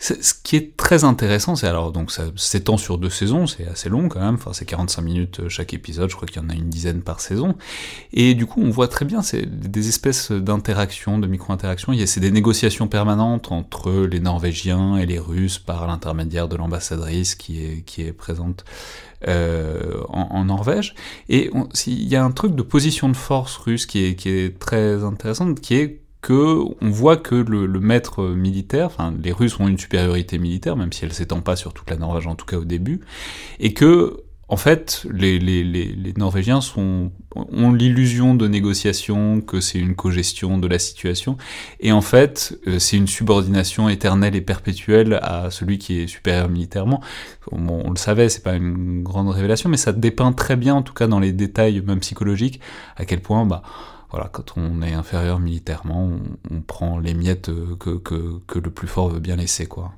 ce 0.00 0.32
qui 0.44 0.54
est 0.54 0.76
très 0.76 1.02
intéressant, 1.02 1.56
c'est 1.56 1.66
alors 1.66 1.90
donc 1.90 2.12
ça 2.12 2.26
s'étend 2.36 2.76
sur 2.76 2.98
deux 2.98 3.10
saisons, 3.10 3.48
c'est 3.48 3.66
assez 3.66 3.88
long 3.88 4.08
quand 4.08 4.20
même, 4.20 4.34
enfin 4.34 4.52
c'est 4.52 4.64
45 4.64 5.02
minutes 5.02 5.40
euh, 5.40 5.48
chaque 5.48 5.74
épisode, 5.74 6.08
je 6.08 6.14
crois 6.14 6.28
qu'il 6.28 6.40
y 6.40 6.44
en 6.44 6.48
a 6.48 6.54
une 6.54 6.68
dizaine 6.68 7.02
par 7.02 7.20
saison, 7.20 7.56
et 8.12 8.34
du 8.34 8.46
coup 8.46 8.62
on 8.62 8.70
voit 8.70 8.86
très 8.86 9.04
bien 9.04 9.22
c'est 9.22 9.44
des 9.44 9.88
espèces 9.88 10.30
d'interactions, 10.30 11.18
de 11.18 11.26
micro-interactions, 11.26 11.94
c'est 12.06 12.20
des 12.20 12.30
négociations 12.30 12.86
permanentes 12.86 13.50
entre 13.50 13.90
les 14.06 14.20
Norvégiens 14.20 14.98
et 14.98 15.06
les 15.06 15.18
Russes 15.18 15.58
par 15.58 15.88
l'intermédiaire 15.88 16.48
de 16.48 16.54
l'ambassadrice 16.54 17.34
qui 17.34 17.60
est 17.60 18.12
présente 18.12 18.64
euh, 19.26 20.00
en, 20.10 20.44
Norvège, 20.44 20.94
et 21.28 21.50
il 21.86 22.08
y 22.08 22.14
a 22.14 22.24
un 22.24 22.30
truc 22.30 22.54
de 22.54 22.62
position 22.62 23.08
de 23.08 23.16
force 23.16 23.56
russe 23.56 23.84
qui 23.84 24.04
est 24.04 24.14
qui 24.14 24.30
est 24.30 24.60
très 24.60 25.02
intéressant, 25.02 25.54
qui 25.54 25.74
est 25.74 26.02
on 26.34 26.90
voit 26.90 27.16
que 27.16 27.34
le, 27.34 27.66
maître 27.80 28.24
militaire, 28.24 28.86
enfin 28.86 29.14
les 29.22 29.32
Russes 29.32 29.58
ont 29.60 29.68
une 29.68 29.78
supériorité 29.78 30.38
militaire, 30.38 30.76
même 30.76 30.92
si 30.92 31.04
elle 31.04 31.12
s'étend 31.12 31.40
pas 31.40 31.56
sur 31.56 31.72
toute 31.72 31.90
la 31.90 31.96
Norvège 31.96 32.26
en 32.26 32.34
tout 32.34 32.46
cas 32.46 32.58
au 32.58 32.64
début, 32.64 33.00
et 33.60 33.72
que 33.72 34.24
en 34.48 34.56
fait 34.56 35.06
les, 35.10 36.14
Norvégiens 36.16 36.60
ont 36.74 37.72
l'illusion 37.72 38.34
de 38.34 38.48
négociation, 38.48 39.40
que 39.40 39.60
c'est 39.60 39.78
une 39.78 39.94
cogestion 39.94 40.58
de 40.58 40.66
la 40.66 40.78
situation, 40.78 41.36
et 41.80 41.92
en 41.92 42.00
fait 42.00 42.58
euh, 42.66 42.78
c'est 42.78 42.96
une 42.96 43.06
subordination 43.06 43.88
éternelle 43.88 44.34
et 44.34 44.40
perpétuelle 44.40 45.20
à 45.22 45.50
celui 45.50 45.78
qui 45.78 46.00
est 46.00 46.06
supérieur 46.06 46.48
militairement. 46.48 47.00
On 47.52 47.90
le 47.90 47.96
savait, 47.96 48.28
c'est 48.28 48.42
pas 48.42 48.54
une 48.54 49.02
grande 49.02 49.28
révélation, 49.28 49.70
mais 49.70 49.76
ça 49.76 49.92
dépeint 49.92 50.32
très 50.32 50.56
bien, 50.56 50.74
en 50.74 50.82
tout 50.82 50.94
cas 50.94 51.06
dans 51.06 51.20
les 51.20 51.32
détails 51.32 51.80
même 51.80 52.00
psychologiques, 52.00 52.60
à 52.96 53.04
quel 53.04 53.20
point 53.20 53.46
bah 53.46 53.62
voilà, 54.10 54.28
quand 54.32 54.54
on 54.56 54.82
est 54.82 54.94
inférieur 54.94 55.38
militairement, 55.38 56.10
on, 56.50 56.60
prend 56.62 56.98
les 56.98 57.14
miettes 57.14 57.50
que, 57.78 58.58
le 58.58 58.70
plus 58.70 58.88
fort 58.88 59.10
veut 59.10 59.20
bien 59.20 59.36
laisser, 59.36 59.66
quoi. 59.66 59.92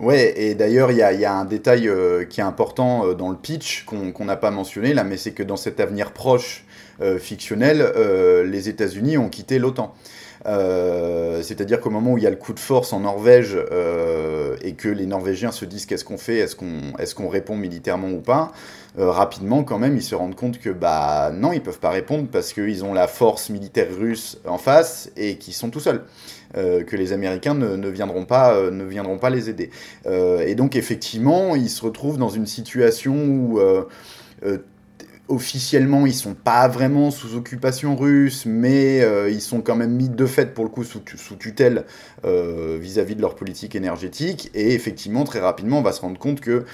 Ouais, 0.00 0.32
et 0.40 0.54
d'ailleurs, 0.54 0.90
il 0.90 0.96
y 0.96 1.02
a, 1.02 1.34
un 1.34 1.44
détail 1.44 1.86
euh, 1.86 2.24
qui 2.24 2.40
est 2.40 2.44
important 2.44 3.06
euh, 3.06 3.14
dans 3.14 3.28
le 3.28 3.36
pitch 3.36 3.84
qu'on 3.84 4.24
n'a 4.24 4.36
pas 4.36 4.50
mentionné 4.50 4.94
là, 4.94 5.04
mais 5.04 5.18
c'est 5.18 5.32
que 5.32 5.42
dans 5.42 5.58
cet 5.58 5.78
avenir 5.78 6.12
proche 6.12 6.64
euh, 7.02 7.18
fictionnel, 7.18 7.92
les 8.46 8.68
États-Unis 8.68 9.18
ont 9.18 9.28
quitté 9.28 9.58
l'OTAN. 9.58 9.94
C'est-à-dire 10.44 11.80
qu'au 11.80 11.90
moment 11.90 12.12
où 12.12 12.18
il 12.18 12.24
y 12.24 12.26
a 12.26 12.30
le 12.30 12.36
coup 12.36 12.52
de 12.52 12.60
force 12.60 12.92
en 12.92 13.00
Norvège 13.00 13.58
et 14.62 14.72
que 14.72 14.88
les 14.88 15.06
Norvégiens 15.06 15.52
se 15.52 15.64
disent 15.64 15.86
qu'est-ce 15.86 16.04
qu'on 16.04 16.18
fait, 16.18 16.38
est-ce 16.38 16.56
qu'on 16.56 17.26
est 17.26 17.28
répond 17.28 17.56
militairement 17.56 18.10
ou 18.10 18.20
pas, 18.20 18.52
rapidement 18.96 19.62
quand 19.64 19.78
même 19.78 19.96
ils 19.96 20.02
se 20.02 20.14
rendent 20.14 20.34
compte 20.34 20.58
que 20.58 20.70
bah 20.70 21.30
non, 21.32 21.52
ils 21.52 21.62
peuvent 21.62 21.78
pas 21.78 21.90
répondre 21.90 22.28
parce 22.30 22.52
qu'ils 22.52 22.84
ont 22.84 22.92
la 22.92 23.06
force 23.06 23.50
militaire 23.50 23.88
russe 23.96 24.38
en 24.46 24.58
face 24.58 25.10
et 25.16 25.36
qu'ils 25.36 25.54
sont 25.54 25.70
tout 25.70 25.80
seuls. 25.80 26.04
Euh, 26.56 26.82
que 26.82 26.96
les 26.96 27.12
Américains 27.12 27.54
ne, 27.54 27.88
viendront, 27.88 28.24
pas, 28.24 28.54
euh, 28.54 28.72
ne 28.72 28.82
viendront 28.84 29.18
pas 29.18 29.30
les 29.30 29.48
aider. 29.48 29.70
Euh, 30.06 30.40
et 30.40 30.56
donc 30.56 30.74
effectivement, 30.74 31.54
ils 31.54 31.70
se 31.70 31.84
retrouvent 31.84 32.18
dans 32.18 32.28
une 32.28 32.46
situation 32.46 33.14
où 33.14 33.60
officiellement, 35.30 36.06
ils 36.06 36.14
sont 36.14 36.34
pas 36.34 36.68
vraiment 36.68 37.10
sous 37.10 37.34
occupation 37.34 37.96
russe, 37.96 38.44
mais 38.46 38.98
ils 39.30 39.40
sont 39.40 39.62
quand 39.62 39.76
même 39.76 39.92
mis 39.92 40.08
de 40.08 40.26
fait, 40.26 40.52
pour 40.54 40.64
le 40.64 40.70
coup, 40.70 40.84
sous, 40.84 41.00
sous 41.16 41.36
tutelle 41.36 41.84
vis-à-vis 42.24 43.16
de 43.16 43.20
leur 43.22 43.34
politique 43.34 43.74
énergétique. 43.74 44.50
Et 44.54 44.74
effectivement, 44.74 45.24
très 45.24 45.40
rapidement, 45.40 45.78
on 45.78 45.82
va 45.82 45.92
se 45.92 46.00
rendre 46.00 46.18
compte 46.18 46.40
que 46.40 46.64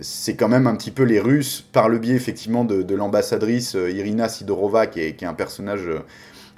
c'est 0.00 0.34
quand 0.34 0.48
même 0.48 0.66
un 0.66 0.76
petit 0.76 0.90
peu 0.90 1.02
les 1.02 1.20
Russes, 1.20 1.64
par 1.72 1.88
le 1.88 1.98
biais 1.98 2.14
effectivement 2.14 2.64
de, 2.64 2.94
l'ambassadrice 2.94 3.74
Irina 3.74 4.28
Sidorova, 4.28 4.86
qui 4.86 5.00
est, 5.00 5.14
qui 5.14 5.24
est 5.24 5.28
un 5.28 5.34
personnage 5.34 5.90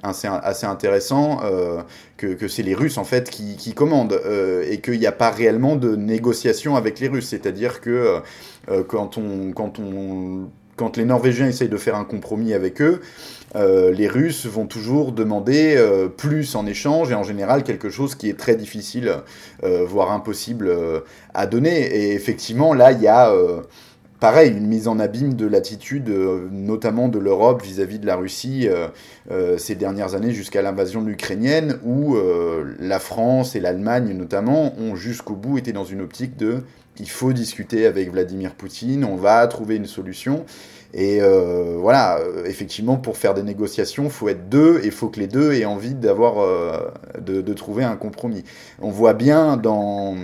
assez, 0.02 0.28
assez 0.28 0.66
intéressant, 0.66 1.40
euh, 1.44 1.82
que, 2.16 2.26
que 2.28 2.48
c'est 2.48 2.62
les 2.62 2.74
Russes 2.74 2.98
en 2.98 3.04
fait 3.04 3.30
qui, 3.30 3.74
commandent 3.74 4.18
euh, 4.26 4.64
et 4.68 4.80
qu'il 4.80 4.98
n'y 4.98 5.06
a 5.06 5.12
pas 5.12 5.30
réellement 5.30 5.76
de 5.76 5.96
négociation 5.96 6.76
avec 6.76 7.00
les 7.00 7.08
Russes. 7.08 7.28
C'est-à-dire 7.28 7.80
que 7.80 8.20
euh, 8.70 8.82
quand, 8.86 9.16
on, 9.16 9.52
quand, 9.52 9.78
on, 9.78 10.48
quand 10.76 10.96
les 10.96 11.04
Norvégiens 11.04 11.46
essayent 11.46 11.68
de 11.68 11.76
faire 11.76 11.96
un 11.96 12.04
compromis 12.04 12.52
avec 12.52 12.82
eux, 12.82 13.00
les 13.54 14.08
Russes 14.08 14.46
vont 14.46 14.64
toujours 14.64 15.12
demander 15.12 15.76
plus 16.16 16.54
en 16.54 16.64
échange 16.64 17.10
et 17.10 17.14
en 17.14 17.22
général 17.22 17.64
quelque 17.64 17.90
chose 17.90 18.14
qui 18.14 18.30
est 18.30 18.38
très 18.38 18.56
difficile, 18.56 19.12
voire 19.62 20.10
impossible 20.10 20.74
à 21.34 21.46
donner. 21.46 21.82
Et 21.82 22.14
effectivement, 22.14 22.72
là, 22.72 22.92
il 22.92 23.02
y 23.02 23.08
a 23.08 23.30
pareil, 24.22 24.52
une 24.56 24.68
mise 24.68 24.86
en 24.86 25.00
abîme 25.00 25.34
de 25.34 25.46
l'attitude, 25.46 26.08
euh, 26.08 26.46
notamment 26.52 27.08
de 27.08 27.18
l'Europe 27.18 27.60
vis-à-vis 27.60 27.98
de 27.98 28.06
la 28.06 28.14
Russie 28.14 28.68
euh, 28.68 28.86
euh, 29.32 29.58
ces 29.58 29.74
dernières 29.74 30.14
années 30.14 30.30
jusqu'à 30.30 30.62
l'invasion 30.62 31.04
ukrainienne, 31.08 31.80
où 31.84 32.16
la 32.78 33.00
France 33.00 33.56
et 33.56 33.60
l'Allemagne 33.60 34.12
notamment 34.16 34.74
ont 34.78 34.94
jusqu'au 34.94 35.34
bout 35.34 35.58
été 35.58 35.72
dans 35.72 35.84
une 35.84 36.00
optique 36.00 36.36
de 36.36 36.62
il 37.00 37.10
faut 37.10 37.32
discuter 37.32 37.84
avec 37.84 38.12
Vladimir 38.12 38.54
Poutine, 38.54 39.04
on 39.04 39.16
va 39.16 39.44
trouver 39.48 39.74
une 39.74 39.86
solution. 39.86 40.44
Et 40.94 41.20
voilà, 41.80 42.20
effectivement, 42.44 42.96
pour 42.96 43.16
faire 43.16 43.34
des 43.34 43.42
négociations, 43.42 44.04
il 44.04 44.10
faut 44.10 44.28
être 44.28 44.48
deux 44.48 44.80
et 44.82 44.86
il 44.86 44.92
faut 44.92 45.08
que 45.08 45.18
les 45.18 45.26
deux 45.26 45.54
aient 45.54 45.64
envie 45.64 45.94
d'avoir, 45.94 46.46
de, 47.18 47.40
de, 47.40 47.54
trouver 47.54 47.82
un 47.82 47.96
compromis. 47.96 48.44
On 48.80 48.90
voit 48.90 49.14
bien 49.14 49.56
dans, 49.56 50.14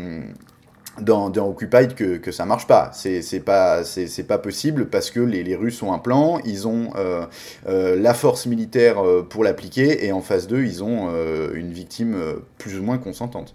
dans, 1.01 1.31
dans 1.31 1.49
Occupied 1.49 1.95
que, 1.95 2.17
que 2.17 2.33
ça 2.33 2.45
marche 2.45 2.67
pas. 2.67 2.91
C'est 2.93 3.41
pas, 3.41 3.83
pas 4.29 4.39
possible 4.39 4.89
parce 4.89 5.11
que 5.11 5.21
les, 5.21 5.43
les, 5.43 5.57
Russes 5.57 5.83
ont 5.83 5.93
un 5.93 5.99
plan, 5.99 6.41
ils 6.45 6.69
ont 6.69 6.91
euh, 6.97 7.27
euh, 7.69 7.97
la 7.97 8.15
force 8.15 8.47
militaire 8.47 9.05
euh, 9.05 9.27
pour 9.29 9.45
l'appliquer 9.45 10.07
et 10.07 10.13
en 10.13 10.21
face 10.21 10.47
d'eux, 10.47 10.65
ils 10.65 10.83
ont 10.83 11.09
une 11.55 11.73
victime 11.73 12.17
plus 12.59 12.79
ou 12.79 12.83
moins 12.83 12.99
consentante. 12.99 13.55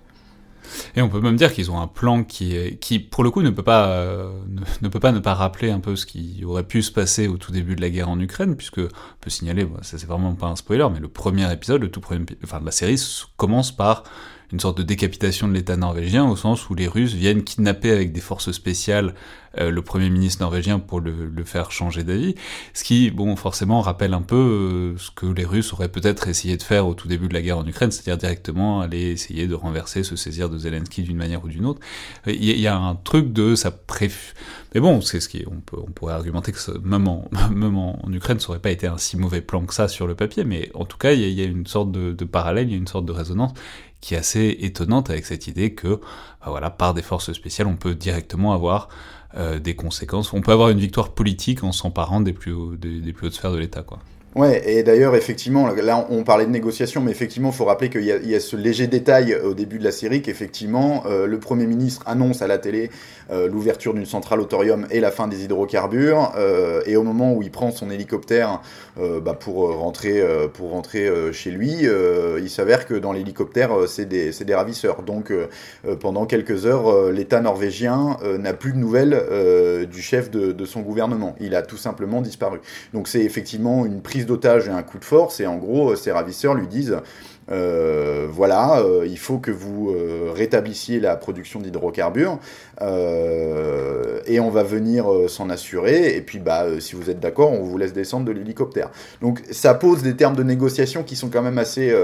Et 0.95 1.01
on 1.01 1.09
peut 1.09 1.19
même 1.19 1.35
dire 1.35 1.53
qu'ils 1.53 1.71
ont 1.71 1.79
un 1.79 1.87
plan 1.87 2.23
qui, 2.23 2.77
qui, 2.77 2.99
pour 2.99 3.23
le 3.23 3.31
coup, 3.31 3.41
ne 3.41 3.49
peut, 3.49 3.63
pas, 3.63 4.05
ne, 4.47 4.61
ne, 4.81 4.87
peut 4.87 4.99
pas 4.99 5.11
ne 5.11 5.19
pas 5.19 5.33
rappeler 5.33 5.71
un 5.71 5.79
peu 5.79 5.95
ce 5.95 6.05
qui 6.05 6.43
aurait 6.45 6.63
pu 6.63 6.81
se 6.81 6.91
passer 6.91 7.27
au 7.27 7.37
tout 7.37 7.51
début 7.51 7.75
de 7.75 7.81
la 7.81 7.89
guerre 7.89 8.09
en 8.09 8.19
Ukraine, 8.19 8.55
puisque 8.55 8.79
on 8.79 9.19
peut 9.19 9.29
signaler, 9.29 9.67
ça 9.81 9.97
c'est 9.97 10.07
vraiment 10.07 10.33
pas 10.35 10.47
un 10.47 10.55
spoiler, 10.55 10.87
mais 10.91 10.99
le 10.99 11.09
premier 11.09 11.51
épisode, 11.51 11.81
le 11.81 11.91
tout 11.91 12.01
premier, 12.01 12.25
enfin 12.43 12.61
la 12.63 12.71
série 12.71 13.01
commence 13.37 13.75
par 13.75 14.03
une 14.51 14.59
sorte 14.59 14.77
de 14.77 14.83
décapitation 14.83 15.47
de 15.47 15.53
l'État 15.53 15.77
norvégien, 15.77 16.25
au 16.25 16.35
sens 16.35 16.69
où 16.69 16.75
les 16.75 16.87
Russes 16.87 17.13
viennent 17.13 17.43
kidnapper 17.43 17.91
avec 17.91 18.11
des 18.11 18.21
forces 18.21 18.51
spéciales 18.51 19.13
euh, 19.59 19.69
le 19.69 19.81
Premier 19.83 20.09
ministre 20.09 20.41
norvégien 20.41 20.79
pour 20.79 20.99
le, 20.99 21.13
faire 21.43 21.71
changer 21.71 22.03
d'avis, 22.03 22.33
ce 22.73 22.83
qui, 22.83 23.11
bon, 23.11 23.35
forcément 23.35 23.81
rappelle 23.81 24.15
un 24.15 24.21
peu 24.21 24.35
euh, 24.35 24.97
ce 24.97 25.11
que 25.11 25.27
les 25.27 25.45
Russes 25.45 25.73
auraient 25.73 25.89
peut-être 25.89 26.27
essayé 26.27 26.57
de 26.57 26.63
faire 26.63 26.87
au 26.87 26.95
tout 26.95 27.07
début 27.07 27.27
de 27.27 27.35
la 27.35 27.41
guerre 27.41 27.59
en 27.59 27.67
Ukraine, 27.67 27.91
c'est-à-dire 27.91 28.17
directement 28.17 28.81
aller 28.81 29.11
essayer 29.11 29.47
de 29.47 29.53
renverser, 29.53 30.03
se 30.03 30.15
saisir 30.15 30.49
de 30.49 30.57
Zelensky 30.57 31.03
d'une 31.03 31.17
manière 31.17 31.43
ou 31.43 31.49
d'une 31.49 31.65
autre. 31.65 31.81
Il 32.25 32.43
y, 32.43 32.67
a 32.67 32.75
un 32.75 32.95
truc 32.95 33.31
de 33.31 33.53
ça. 33.53 33.71
Mais 34.73 34.81
bon, 34.81 35.01
c'est 35.01 35.19
ce 35.19 35.29
qui 35.29 35.45
on, 35.45 35.91
pourrait 35.91 36.13
argumenter 36.13 36.51
que 36.51 36.57
en, 36.71 37.29
même 37.51 37.77
en, 37.77 37.99
Ukraine, 38.11 38.39
ça 38.39 38.49
aurait 38.49 38.59
pas 38.59 38.71
été 38.71 38.87
un 38.87 38.97
si 38.97 39.17
mauvais 39.17 39.41
plan 39.41 39.63
que 39.65 39.73
ça 39.73 39.87
sur 39.87 40.07
le 40.07 40.15
papier, 40.15 40.45
mais 40.45 40.71
en 40.73 40.85
tout 40.85 40.97
cas, 40.97 41.11
il 41.11 41.29
y, 41.29 41.41
a, 41.41 41.45
une 41.45 41.67
sorte 41.67 41.91
de 41.91 42.25
parallèle, 42.25 42.69
il 42.69 42.71
y 42.71 42.75
a 42.75 42.77
une 42.77 42.87
sorte 42.87 43.05
de 43.05 43.11
résonance 43.11 43.53
qui 44.03 44.15
est 44.15 44.17
assez 44.17 44.57
étonnante 44.59 45.09
avec 45.09 45.25
cette 45.25 45.47
idée 45.47 45.73
que, 45.73 46.01
bah 46.41 46.47
voilà, 46.47 46.69
par 46.69 46.93
des 46.93 47.01
forces 47.01 47.31
spéciales, 47.31 47.67
on 47.67 47.77
peut 47.77 47.95
directement 47.95 48.51
avoir 48.51 48.89
euh, 49.35 49.59
des 49.59 49.77
conséquences. 49.77 50.33
On 50.33 50.41
peut 50.41 50.51
avoir 50.51 50.69
une 50.69 50.79
victoire 50.79 51.13
politique 51.13 51.63
en 51.63 51.71
s'emparant 51.71 52.19
des 52.19 52.33
plus, 52.33 52.53
plus 52.77 53.27
hautes 53.27 53.33
sphères 53.33 53.53
de 53.53 53.57
l'État, 53.57 53.81
quoi. 53.81 53.99
Ouais, 54.35 54.63
et 54.65 54.81
d'ailleurs, 54.81 55.15
effectivement, 55.15 55.67
là, 55.67 56.07
on 56.09 56.23
parlait 56.23 56.45
de 56.45 56.49
négociations, 56.49 57.01
mais 57.01 57.11
effectivement, 57.11 57.49
il 57.49 57.55
faut 57.55 57.65
rappeler 57.65 57.91
qu'il 57.91 58.03
y, 58.03 58.35
a 58.35 58.39
ce 58.39 58.55
léger 58.55 58.87
détail 58.87 59.35
au 59.35 59.53
début 59.53 59.77
de 59.77 59.83
la 59.83 59.91
série 59.91 60.23
qu'effectivement, 60.23 61.03
euh, 61.05 61.27
le 61.27 61.39
Premier 61.39 61.67
ministre 61.67 62.01
annonce 62.07 62.41
à 62.41 62.47
la 62.47 62.57
télé 62.57 62.89
euh, 63.31 63.47
l'ouverture 63.47 63.93
d'une 63.93 64.05
centrale 64.05 64.41
au 64.41 64.45
thorium 64.45 64.85
et 64.91 64.99
la 64.99 65.11
fin 65.11 65.27
des 65.27 65.43
hydrocarbures, 65.43 66.33
euh, 66.37 66.81
et 66.85 66.95
au 66.97 67.03
moment 67.03 67.33
où 67.33 67.41
il 67.41 67.51
prend 67.51 67.71
son 67.71 67.89
hélicoptère 67.89 68.61
euh, 68.99 69.19
bah, 69.21 69.33
pour 69.33 69.75
rentrer, 69.77 70.23
pour 70.53 70.71
rentrer 70.71 71.09
chez 71.31 71.51
lui, 71.51 71.85
il 72.41 72.49
s'avère 72.49 72.85
que 72.85 72.93
dans 72.93 73.11
l'hélicoptère, 73.11 73.71
c'est 73.87 74.05
des, 74.05 74.31
des, 74.31 74.55
ravisseurs. 74.55 75.03
Donc, 75.03 75.31
pendant 75.99 76.25
quelques 76.25 76.65
heures, 76.65 77.11
l'État 77.11 77.41
norvégien 77.41 78.17
n'a 78.39 78.53
plus 78.53 78.73
de 78.73 78.77
nouvelles 78.77 79.87
du 79.89 80.01
chef 80.01 80.29
de, 80.29 80.51
de 80.51 80.65
son 80.65 80.81
gouvernement. 80.81 81.35
Il 81.39 81.55
a 81.55 81.61
tout 81.61 81.77
simplement 81.77 82.21
disparu. 82.21 82.59
Donc, 82.93 83.07
c'est 83.07 83.21
effectivement 83.21 83.85
une 83.85 84.01
prise 84.01 84.22
d'otage 84.25 84.67
et 84.67 84.71
un 84.71 84.83
coup 84.83 84.99
de 84.99 85.05
force, 85.05 85.39
et 85.39 85.47
en 85.47 85.57
gros, 85.57 85.95
ces 85.95 86.11
ravisseurs 86.11 86.53
lui 86.53 86.67
disent 86.67 86.97
euh, 87.51 88.27
voilà, 88.29 88.79
euh, 88.79 89.05
il 89.07 89.17
faut 89.17 89.37
que 89.37 89.51
vous 89.51 89.89
euh, 89.89 90.31
rétablissiez 90.33 90.99
la 90.99 91.15
production 91.15 91.59
d'hydrocarbures 91.59 92.39
et 94.25 94.39
on 94.39 94.49
va 94.49 94.63
venir 94.63 95.05
s'en 95.27 95.49
assurer. 95.49 96.17
Et 96.17 96.21
puis, 96.21 96.39
bah, 96.39 96.65
si 96.79 96.95
vous 96.95 97.09
êtes 97.09 97.19
d'accord, 97.19 97.51
on 97.53 97.63
vous 97.63 97.77
laisse 97.77 97.93
descendre 97.93 98.25
de 98.25 98.31
l'hélicoptère. 98.31 98.89
Donc, 99.21 99.41
ça 99.51 99.73
pose 99.73 100.03
des 100.03 100.15
termes 100.15 100.35
de 100.35 100.43
négociation 100.43 101.03
qui 101.03 101.15
sont 101.15 101.29
quand 101.29 101.41
même 101.41 101.57
assez, 101.57 101.95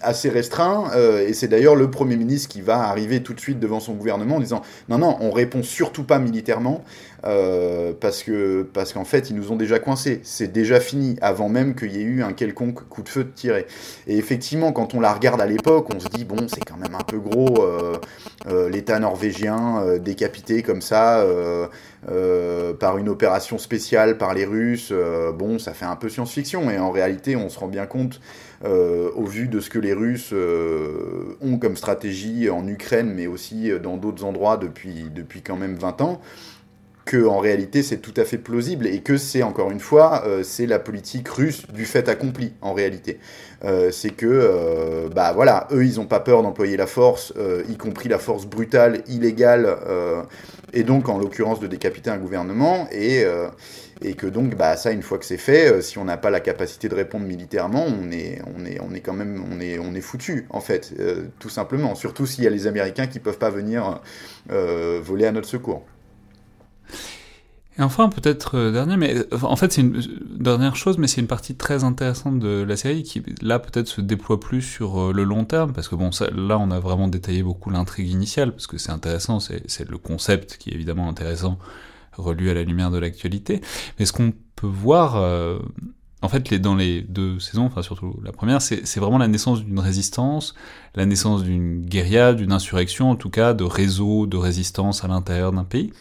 assez 0.00 0.30
restreints. 0.30 0.90
et 1.26 1.34
c'est 1.34 1.48
d'ailleurs 1.48 1.76
le 1.76 1.90
Premier 1.90 2.16
ministre 2.16 2.48
qui 2.48 2.62
va 2.62 2.78
arriver 2.78 3.22
tout 3.22 3.34
de 3.34 3.40
suite 3.40 3.58
devant 3.58 3.80
son 3.80 3.92
gouvernement 3.92 4.36
en 4.36 4.40
disant 4.40 4.62
non, 4.88 4.96
non, 4.98 5.18
on 5.20 5.30
répond 5.30 5.62
surtout 5.62 6.04
pas 6.04 6.18
militairement. 6.18 6.82
parce 7.22 8.22
que 8.22 8.62
parce 8.62 8.92
qu'en 8.92 9.04
fait 9.04 9.30
ils 9.30 9.36
nous 9.36 9.52
ont 9.52 9.56
déjà 9.56 9.78
coincés, 9.78 10.20
c'est 10.22 10.50
déjà 10.50 10.80
fini 10.80 11.16
avant 11.20 11.48
même 11.48 11.74
qu'il 11.74 11.92
y 11.94 12.00
ait 12.00 12.04
eu 12.04 12.22
un 12.22 12.32
quelconque 12.32 12.88
coup 12.88 13.02
de 13.02 13.08
feu 13.08 13.30
tiré. 13.34 13.66
Et 14.06 14.16
effectivement, 14.16 14.72
quand 14.72 14.81
quand 14.82 14.94
on 14.94 15.00
la 15.00 15.12
regarde 15.12 15.40
à 15.40 15.46
l'époque, 15.46 15.94
on 15.94 16.00
se 16.00 16.08
dit, 16.08 16.24
bon, 16.24 16.48
c'est 16.48 16.64
quand 16.64 16.76
même 16.76 16.96
un 16.96 17.04
peu 17.04 17.18
gros, 17.18 17.62
euh, 17.62 17.98
euh, 18.48 18.68
l'État 18.68 18.98
norvégien 18.98 19.80
euh, 19.80 19.98
décapité 20.00 20.64
comme 20.64 20.82
ça 20.82 21.24
par 22.80 22.98
une 22.98 23.08
opération 23.08 23.58
spéciale 23.58 24.18
par 24.18 24.34
les 24.34 24.44
Russes, 24.44 24.92
bon, 25.34 25.60
ça 25.60 25.72
fait 25.72 25.84
un 25.84 25.94
peu 25.94 26.08
science-fiction, 26.08 26.68
et 26.68 26.78
en 26.78 26.90
réalité, 26.90 27.36
on 27.36 27.48
se 27.48 27.60
rend 27.60 27.68
bien 27.68 27.86
compte, 27.86 28.20
au 28.64 29.24
vu 29.24 29.46
de 29.46 29.60
ce 29.60 29.70
que 29.70 29.78
les 29.78 29.92
Russes 29.92 30.34
ont 31.40 31.58
comme 31.58 31.76
stratégie 31.76 32.50
en 32.50 32.66
Ukraine, 32.66 33.12
mais 33.14 33.28
aussi 33.28 33.70
dans 33.80 33.96
d'autres 33.96 34.24
endroits 34.24 34.56
depuis, 34.56 35.10
depuis 35.14 35.42
quand 35.42 35.56
même 35.56 35.76
20 35.76 36.00
ans, 36.00 36.20
que 37.04 37.26
en 37.26 37.38
réalité 37.38 37.82
c'est 37.82 37.98
tout 37.98 38.14
à 38.16 38.24
fait 38.24 38.38
plausible 38.38 38.86
et 38.86 39.00
que 39.00 39.16
c'est 39.16 39.42
encore 39.42 39.70
une 39.70 39.80
fois 39.80 40.24
euh, 40.26 40.42
c'est 40.42 40.66
la 40.66 40.78
politique 40.78 41.28
russe 41.28 41.66
du 41.72 41.84
fait 41.84 42.08
accompli 42.08 42.52
en 42.60 42.72
réalité. 42.72 43.18
Euh, 43.64 43.90
c'est 43.90 44.10
que 44.10 44.26
euh, 44.26 45.08
bah 45.08 45.32
voilà 45.32 45.68
eux 45.72 45.84
ils 45.84 45.96
n'ont 45.96 46.06
pas 46.06 46.20
peur 46.20 46.42
d'employer 46.42 46.76
la 46.76 46.86
force, 46.86 47.32
y 47.68 47.76
compris 47.76 48.08
la 48.08 48.18
force 48.18 48.46
brutale, 48.46 49.02
illégale 49.08 49.76
et 50.72 50.84
donc 50.84 51.08
en 51.08 51.18
l'occurrence 51.18 51.60
de 51.60 51.66
décapiter 51.66 52.10
un 52.10 52.18
gouvernement. 52.18 52.88
Et 52.92 53.24
et 54.04 54.14
que 54.14 54.26
donc 54.26 54.56
bah 54.56 54.76
ça 54.76 54.90
une 54.90 55.02
fois 55.02 55.18
que 55.18 55.24
c'est 55.24 55.36
fait 55.36 55.80
si 55.80 55.98
on 55.98 56.04
n'a 56.04 56.16
pas 56.16 56.30
la 56.30 56.40
capacité 56.40 56.88
de 56.88 56.94
répondre 56.94 57.24
militairement 57.24 57.86
on 57.86 58.10
est 58.10 58.42
on 58.56 58.64
est 58.64 58.80
on 58.80 58.92
est 58.94 59.00
quand 59.00 59.12
même 59.12 59.44
on 59.52 59.60
est 59.60 59.78
on 59.78 59.94
est 59.94 60.00
foutu 60.00 60.46
en 60.50 60.60
fait 60.60 60.92
tout 61.38 61.48
simplement. 61.48 61.94
Surtout 61.94 62.26
s'il 62.26 62.44
y 62.44 62.46
a 62.46 62.50
les 62.50 62.66
américains 62.66 63.06
qui 63.06 63.20
peuvent 63.20 63.38
pas 63.38 63.50
venir 63.50 64.00
voler 64.48 65.26
à 65.26 65.32
notre 65.32 65.48
secours 65.48 65.84
Et 67.78 67.82
enfin, 67.82 68.10
peut-être 68.10 68.58
euh, 68.58 68.96
mais 68.98 69.24
en 69.42 69.56
fait, 69.56 69.72
c'est 69.72 69.80
une 69.80 70.02
dernière 70.38 70.76
chose, 70.76 70.98
mais 70.98 71.06
c'est 71.06 71.22
une 71.22 71.26
partie 71.26 71.54
très 71.54 71.84
intéressante 71.84 72.38
de 72.38 72.62
la 72.62 72.76
série 72.76 73.02
qui, 73.02 73.22
là, 73.40 73.58
peut-être 73.58 73.88
se 73.88 74.02
déploie 74.02 74.38
plus 74.38 74.60
sur 74.60 75.12
le 75.12 75.24
long 75.24 75.44
terme, 75.46 75.72
parce 75.72 75.88
que 75.88 75.94
bon, 75.94 76.10
là, 76.34 76.58
on 76.58 76.70
a 76.70 76.80
vraiment 76.80 77.08
détaillé 77.08 77.42
beaucoup 77.42 77.70
l'intrigue 77.70 78.10
initiale, 78.10 78.52
parce 78.52 78.66
que 78.66 78.76
c'est 78.76 78.92
intéressant, 78.92 79.40
c'est 79.40 79.88
le 79.88 79.96
concept 79.96 80.58
qui 80.58 80.70
est 80.70 80.74
évidemment 80.74 81.08
intéressant, 81.08 81.58
relu 82.12 82.50
à 82.50 82.54
la 82.54 82.62
lumière 82.62 82.90
de 82.90 82.98
l'actualité. 82.98 83.62
Mais 83.98 84.04
ce 84.04 84.12
qu'on 84.12 84.34
peut 84.54 84.66
voir, 84.66 85.16
en 86.22 86.28
fait, 86.28 86.54
dans 86.54 86.76
les 86.76 87.02
deux 87.02 87.40
saisons, 87.40 87.64
enfin 87.64 87.82
surtout 87.82 88.14
la 88.22 88.30
première, 88.32 88.62
c'est 88.62 88.98
vraiment 88.98 89.18
la 89.18 89.26
naissance 89.28 89.64
d'une 89.64 89.80
résistance, 89.80 90.54
la 90.94 91.04
naissance 91.04 91.42
d'une 91.42 91.84
guérilla, 91.84 92.32
d'une 92.32 92.52
insurrection, 92.52 93.10
en 93.10 93.16
tout 93.16 93.30
cas 93.30 93.54
de 93.54 93.64
réseaux 93.64 94.26
de 94.26 94.36
résistance 94.36 95.04
à 95.04 95.08
l'intérieur 95.08 95.52
d'un 95.52 95.64
pays. 95.64 95.92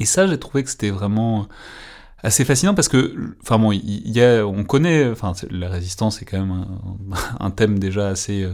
Et 0.00 0.04
ça, 0.04 0.26
j'ai 0.26 0.38
trouvé 0.38 0.64
que 0.64 0.70
c'était 0.70 0.90
vraiment 0.90 1.48
assez 2.22 2.44
fascinant 2.44 2.74
parce 2.74 2.88
que, 2.88 3.34
enfin 3.42 3.58
bon, 3.58 3.72
y, 3.72 4.20
a, 4.22 4.46
on 4.46 4.64
connaît, 4.64 5.10
enfin 5.10 5.32
la 5.50 5.68
résistance 5.68 6.22
est 6.22 6.24
quand 6.24 6.38
même 6.38 6.52
un, 6.52 7.16
un 7.46 7.50
thème 7.50 7.78
déjà 7.78 8.08
assez 8.08 8.44
euh, 8.44 8.52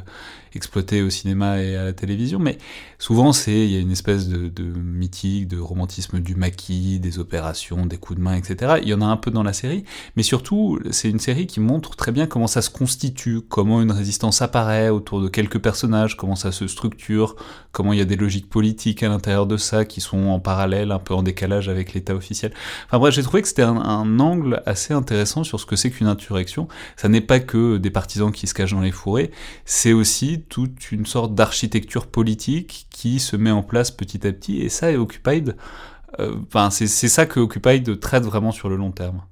exploité 0.55 1.03
au 1.03 1.11
cinéma 1.11 1.63
et 1.63 1.77
à 1.77 1.85
la 1.85 1.93
télévision, 1.93 2.39
mais 2.39 2.59
souvent 2.99 3.33
c'est 3.33 3.67
il 3.67 3.71
y 3.71 3.77
a 3.77 3.81
une 3.81 3.91
espèce 3.91 4.29
de, 4.29 4.63
mythique, 4.63 5.49
de 5.49 5.59
romantisme 5.59 6.21
du 6.21 6.35
maquis, 6.35 7.01
des 7.01 7.19
opérations, 7.19 7.87
des 7.87 7.99
coups 7.99 8.19
de 8.19 8.25
main, 8.25 8.35
etc. 8.35 8.77
Il 8.83 8.89
y 8.89 8.95
en 8.95 9.01
a 9.01 9.07
un 9.07 9.17
peu 9.17 9.31
dans 9.31 9.43
la 9.43 9.53
série, 9.53 9.85
mais 10.17 10.23
surtout 10.23 10.79
c'est 10.91 11.11
une 11.11 11.19
série 11.19 11.47
qui 11.47 11.61
montre 11.61 11.97
très 11.97 12.13
bien 12.13 12.27
comment 12.27 12.47
ça 12.47 12.63
se 12.63 12.71
constitue, 12.71 13.41
comment 13.49 13.83
une 13.83 13.93
résistance 13.93 14.43
apparaît 14.43 14.89
autour 14.89 15.21
de 15.21 15.29
quelques 15.29 15.59
personnages, 15.59 16.17
comment 16.17 16.37
ça 16.37 16.53
se 16.53 16.67
structure, 16.67 17.37
comment 17.73 17.93
il 17.93 17.99
y 17.99 18.03
a 18.03 18.07
des 18.07 18.17
logiques 18.17 18.49
politiques 18.49 19.03
à 19.03 19.09
l'intérieur 19.09 19.47
de 19.47 19.57
ça 19.57 19.85
qui 19.85 20.01
sont 20.01 20.27
en 20.29 20.41
parallèle, 20.41 20.93
un 20.93 20.99
peu 20.99 21.15
en 21.15 21.23
décalage 21.23 21.69
avec 21.69 21.95
l'État 21.95 22.15
officiel. 22.15 22.53
Enfin 22.87 22.99
bref, 22.99 23.15
j'ai 23.15 23.23
trouvé 23.23 23.43
que 23.43 23.49
c'était 23.49 23.63
un, 23.63 23.77
un 23.77 24.19
angle 24.19 24.63
assez 24.67 24.95
intéressant 24.95 25.45
sur 25.45 25.61
ce 25.61 25.67
que 25.67 25.77
c'est 25.77 25.91
qu'une 25.91 26.07
insurrection. 26.07 26.69
Ça 26.97 27.09
n'est 27.09 27.21
pas 27.21 27.41
que 27.41 27.77
des 27.77 27.91
partisans 27.91 28.33
qui 28.33 28.47
se 28.47 28.55
cachent 28.55 28.73
dans 28.73 28.81
les 28.81 28.93
fourrés, 28.93 29.31
c'est 29.65 29.93
aussi 29.93 30.38
toute 30.41 30.93
une 30.93 31.07
sorte 31.07 31.35
d'architecture 31.35 32.07
politique 32.07 32.87
qui 32.91 33.21
se 33.21 33.37
met 33.37 33.51
en 33.51 33.63
place 33.63 33.91
petit 33.91 34.27
à 34.27 34.33
petit, 34.33 34.61
et 34.61 34.69
ça, 34.69 34.91
est 34.91 34.97
Occupied, 34.97 35.55
euh, 36.21 36.37
c'est 36.71 36.87
ça 36.87 37.27
que 37.27 37.41
Occupied 37.41 37.99
traite 38.01 38.25
vraiment 38.25 38.53
sur 38.53 38.69
le 38.69 38.77
long 38.77 38.93
terme. 38.93 39.23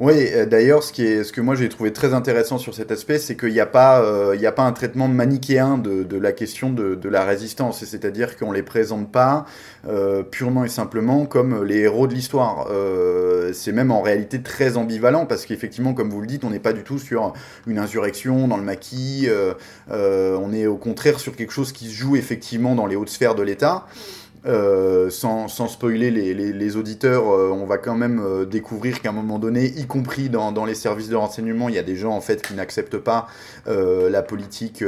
Oui, 0.00 0.28
euh, 0.32 0.46
d'ailleurs, 0.46 0.84
ce, 0.84 1.24
ce 1.24 1.32
que 1.32 1.40
moi 1.40 1.56
j'ai 1.56 1.68
trouvé 1.68 1.92
très 1.92 2.14
intéressant 2.14 2.56
sur 2.56 2.72
cet 2.72 2.92
aspect, 2.92 3.18
c'est 3.18 3.36
qu'il 3.36 3.52
n'y 3.52 3.58
a, 3.58 3.66
pas, 3.66 4.00
euh, 4.00 4.40
a 4.40 4.52
pas 4.52 4.62
un 4.62 4.70
traitement 4.70 5.08
manichéen 5.08 5.76
de, 5.76 6.16
la 6.16 6.30
question 6.30 6.70
de, 6.70 7.08
la 7.08 7.24
résistance, 7.24 7.84
c'est-à-dire 7.84 8.36
qu'on 8.36 8.50
ne 8.50 8.54
les 8.54 8.62
présente 8.62 9.10
pas 9.10 9.44
euh, 9.88 10.22
purement 10.22 10.64
et 10.64 10.68
simplement 10.68 11.26
comme 11.26 11.64
les 11.64 11.78
héros 11.78 12.06
de 12.06 12.14
l'histoire. 12.14 12.68
C'est 13.52 13.72
même 13.72 13.90
en 13.90 14.00
réalité 14.00 14.40
très 14.40 14.76
ambivalent, 14.76 15.26
parce 15.26 15.46
qu'effectivement, 15.46 15.94
comme 15.94 16.10
vous 16.10 16.20
le 16.20 16.28
dites, 16.28 16.44
on 16.44 16.50
n'est 16.50 16.60
pas 16.60 16.72
du 16.72 16.84
tout 16.84 16.98
sur 16.98 17.32
une 17.66 17.80
insurrection 17.80 18.46
dans 18.46 18.56
le 18.56 18.62
maquis, 18.62 19.28
on 19.90 20.52
est 20.52 20.66
au 20.68 20.76
contraire 20.76 21.18
sur 21.18 21.34
quelque 21.34 21.52
chose 21.52 21.72
qui 21.72 21.88
se 21.88 21.94
joue 21.94 22.14
effectivement 22.14 22.76
dans 22.76 22.86
les 22.86 22.94
hautes 22.94 23.08
sphères 23.08 23.34
de 23.34 23.42
l'État. 23.42 23.86
Euh, 24.46 25.10
sans, 25.10 25.48
spoiler 25.48 26.10
les, 26.10 26.76
auditeurs, 26.76 27.28
euh, 27.28 27.50
on 27.50 27.66
va 27.66 27.76
quand 27.76 27.96
même 27.96 28.20
euh, 28.20 28.44
découvrir 28.44 29.00
qu'à 29.00 29.08
un 29.08 29.12
moment 29.12 29.38
donné, 29.38 29.66
y 29.66 29.86
compris 29.86 30.28
dans, 30.28 30.64
les 30.64 30.74
services 30.74 31.08
de 31.08 31.16
renseignement, 31.16 31.68
il 31.68 31.74
y 31.74 31.78
a 31.78 31.82
des 31.82 31.96
gens 31.96 32.12
en 32.12 32.20
fait 32.20 32.42
qui 32.42 32.54
n'acceptent 32.54 32.98
pas 32.98 33.26
la 33.66 34.22
politique 34.22 34.84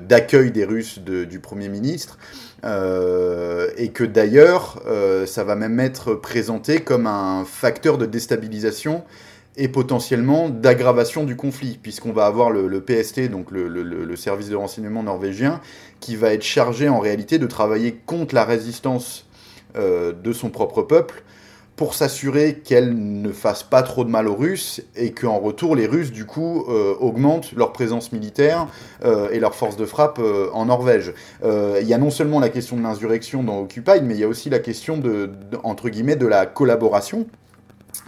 d'accueil 0.00 0.50
des 0.50 0.64
Russes 0.64 0.98
du 0.98 1.40
Premier 1.40 1.68
ministre. 1.68 2.18
et 2.64 3.90
que 3.92 4.04
d'ailleurs, 4.04 4.82
ça 5.26 5.44
va 5.44 5.56
même 5.56 5.80
être 5.80 6.14
présenté 6.14 6.80
comme 6.80 7.06
un 7.06 7.44
facteur 7.44 7.98
de 7.98 8.06
déstabilisation 8.06 9.04
et 9.56 9.68
potentiellement 9.68 10.48
d'aggravation 10.48 11.24
du 11.24 11.36
conflit, 11.36 11.78
puisqu'on 11.82 12.12
va 12.12 12.26
avoir 12.26 12.50
le, 12.50 12.80
PST, 12.80 13.28
donc 13.28 13.50
le, 13.50 14.16
service 14.16 14.48
de 14.48 14.56
renseignement 14.56 15.02
norvégien, 15.02 15.60
qui 16.00 16.16
va 16.16 16.32
être 16.32 16.42
chargé 16.42 16.88
en 16.88 17.00
réalité 17.00 17.38
de 17.38 17.46
travailler 17.46 18.00
contre 18.06 18.34
la 18.34 18.44
résistance 18.44 19.26
euh, 19.76 20.12
de 20.12 20.32
son 20.32 20.50
propre 20.50 20.82
peuple 20.82 21.22
pour 21.76 21.94
s'assurer 21.94 22.60
qu'elle 22.62 22.94
ne 22.94 23.32
fasse 23.32 23.62
pas 23.62 23.82
trop 23.82 24.04
de 24.04 24.10
mal 24.10 24.28
aux 24.28 24.34
Russes 24.34 24.82
et 24.94 25.12
qu'en 25.12 25.38
retour 25.38 25.74
les 25.74 25.86
Russes 25.86 26.12
du 26.12 26.26
coup 26.26 26.66
euh, 26.68 26.94
augmentent 27.00 27.52
leur 27.52 27.72
présence 27.72 28.12
militaire 28.12 28.68
euh, 29.04 29.30
et 29.30 29.40
leur 29.40 29.54
force 29.54 29.76
de 29.76 29.86
frappe 29.86 30.20
en 30.52 30.66
Norvège. 30.66 31.14
Il 31.42 31.86
y 31.86 31.94
a 31.94 31.98
non 31.98 32.10
seulement 32.10 32.40
la 32.40 32.50
question 32.50 32.76
de 32.76 32.82
l'insurrection 32.82 33.42
dans 33.42 33.60
Occupy, 33.60 34.02
mais 34.02 34.14
il 34.14 34.20
y 34.20 34.24
a 34.24 34.28
aussi 34.28 34.50
la 34.50 34.58
question 34.58 34.98
de, 34.98 35.30
entre 35.62 35.88
guillemets 35.88 36.16
de 36.16 36.26
la 36.26 36.44
collaboration 36.46 37.26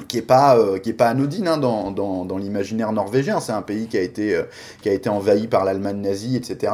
qui 0.08 0.18
est 0.18 0.22
pas 0.22 0.58
euh, 0.58 0.78
qui 0.78 0.90
est 0.90 0.94
pas 0.94 1.08
anodine 1.08 1.46
hein, 1.48 1.56
dans, 1.56 1.90
dans, 1.90 2.24
dans 2.24 2.36
l'imaginaire 2.36 2.92
norvégien. 2.92 3.40
C'est 3.40 3.52
un 3.52 3.62
pays 3.62 3.86
qui 3.86 3.96
a 3.96 4.00
été 4.00 4.34
euh, 4.34 4.42
qui 4.82 4.88
a 4.88 4.92
été 4.92 5.08
envahi 5.08 5.46
par 5.46 5.64
l'Allemagne 5.64 6.00
nazie, 6.00 6.36
etc. 6.36 6.72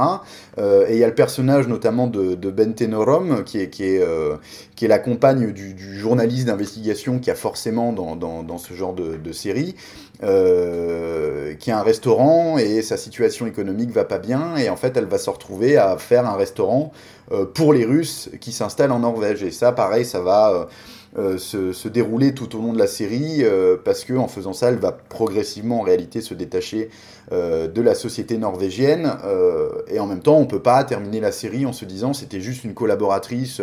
Euh, 0.58 0.86
et 0.88 0.94
il 0.94 0.98
y 0.98 1.04
a 1.04 1.06
le 1.06 1.14
personnage 1.14 1.68
notamment 1.68 2.06
de, 2.06 2.34
de 2.34 2.50
Bente 2.50 2.82
Norom 2.82 3.44
qui 3.44 3.60
est 3.60 3.68
qui 3.68 3.84
est 3.84 4.02
euh, 4.02 4.36
qui 4.74 4.86
est 4.86 4.88
la 4.88 4.98
compagne 4.98 5.52
du, 5.52 5.74
du 5.74 5.98
journaliste 5.98 6.46
d'investigation 6.46 7.18
qui 7.18 7.30
a 7.30 7.34
forcément 7.34 7.92
dans, 7.92 8.16
dans, 8.16 8.42
dans 8.42 8.58
ce 8.58 8.72
genre 8.72 8.94
de, 8.94 9.16
de 9.16 9.32
série, 9.32 9.74
euh, 10.22 11.54
qui 11.56 11.70
a 11.70 11.78
un 11.78 11.82
restaurant 11.82 12.56
et 12.56 12.80
sa 12.80 12.96
situation 12.96 13.46
économique 13.46 13.90
va 13.90 14.04
pas 14.04 14.18
bien 14.18 14.56
et 14.56 14.70
en 14.70 14.76
fait 14.76 14.96
elle 14.96 15.04
va 15.04 15.18
se 15.18 15.28
retrouver 15.28 15.76
à 15.76 15.98
faire 15.98 16.26
un 16.26 16.36
restaurant 16.36 16.92
pour 17.54 17.72
les 17.72 17.84
Russes 17.84 18.28
qui 18.40 18.50
s'installent 18.50 18.90
en 18.90 19.00
Norvège. 19.00 19.44
Et 19.44 19.52
ça, 19.52 19.70
pareil, 19.70 20.04
ça 20.04 20.20
va 20.20 20.66
euh, 21.18 21.38
se, 21.38 21.88
dérouler 21.88 22.34
tout 22.34 22.56
au 22.56 22.62
long 22.62 22.72
de 22.72 22.78
la 22.78 22.86
série, 22.86 23.38
euh, 23.40 23.76
parce 23.84 24.04
que 24.04 24.12
en 24.12 24.28
faisant 24.28 24.52
ça, 24.52 24.68
elle 24.68 24.78
va 24.78 24.92
progressivement 24.92 25.80
en 25.80 25.82
réalité 25.82 26.20
se 26.20 26.34
détacher 26.34 26.88
euh, 27.32 27.66
de 27.66 27.82
la 27.82 27.96
société 27.96 28.38
norvégienne, 28.38 29.10
et 29.88 29.98
en 29.98 30.06
même 30.06 30.20
temps, 30.20 30.36
on 30.36 30.46
peut 30.46 30.62
pas 30.62 30.84
terminer 30.84 31.18
la 31.18 31.32
série 31.32 31.66
en 31.66 31.72
se 31.72 31.84
disant 31.84 32.12
c'était 32.12 32.40
juste 32.40 32.64
une 32.64 32.74
collaboratrice. 32.74 33.60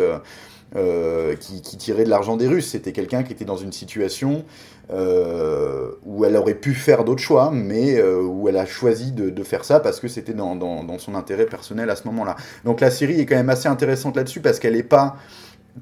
Qui, 1.40 1.62
tirait 1.78 2.04
de 2.04 2.10
l'argent 2.10 2.36
des 2.36 2.46
Russes. 2.46 2.68
C'était 2.68 2.92
quelqu'un 2.92 3.22
qui 3.22 3.32
était 3.32 3.46
dans 3.46 3.56
une 3.56 3.72
situation 3.72 4.44
où 4.90 6.24
elle 6.26 6.36
aurait 6.36 6.56
pu 6.56 6.74
faire 6.74 7.04
d'autres 7.04 7.22
choix, 7.22 7.50
mais 7.50 8.02
où 8.02 8.50
elle 8.50 8.58
a 8.58 8.66
choisi 8.66 9.12
de, 9.12 9.42
faire 9.42 9.64
ça 9.64 9.80
parce 9.80 9.98
que 9.98 10.08
c'était 10.08 10.34
dans, 10.34 10.56
dans, 10.56 10.98
son 10.98 11.14
intérêt 11.14 11.46
personnel 11.46 11.88
à 11.88 11.96
ce 11.96 12.06
moment-là. 12.08 12.36
Donc 12.66 12.82
la 12.82 12.90
série 12.90 13.18
est 13.18 13.24
quand 13.24 13.36
même 13.36 13.48
assez 13.48 13.66
intéressante 13.66 14.14
là-dessus 14.16 14.40
parce 14.40 14.58
qu'elle 14.58 14.74
n'est 14.74 14.82
pas 14.82 15.16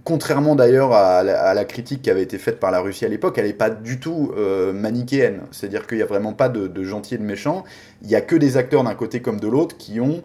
contrairement 0.04 0.54
d'ailleurs 0.54 0.92
à, 0.92 1.22
la 1.22 1.64
critique 1.64 2.02
qui 2.02 2.10
avait 2.10 2.22
été 2.22 2.38
faite 2.38 2.58
par 2.58 2.70
la 2.70 2.80
Russie 2.80 3.04
à 3.04 3.08
l'époque, 3.08 3.38
elle 3.38 3.46
n'est 3.46 3.52
pas 3.52 3.70
du 3.70 4.00
tout 4.00 4.32
euh, 4.36 4.72
manichéenne. 4.72 5.42
C'est-à-dire 5.50 5.86
qu'il 5.86 5.98
n'y 5.98 6.02
a 6.02 6.06
vraiment 6.06 6.32
pas 6.32 6.48
de, 6.48 6.82
gentils 6.82 7.14
et 7.14 7.18
de 7.18 7.22
méchants. 7.22 7.64
Il 8.02 8.08
n'y 8.08 8.14
a 8.14 8.20
que 8.20 8.36
des 8.36 8.56
acteurs 8.56 8.84
d'un 8.84 8.94
côté 8.94 9.20
comme 9.20 9.40
de 9.40 9.48
l'autre 9.48 9.76
qui 9.76 10.00
ont 10.00 10.22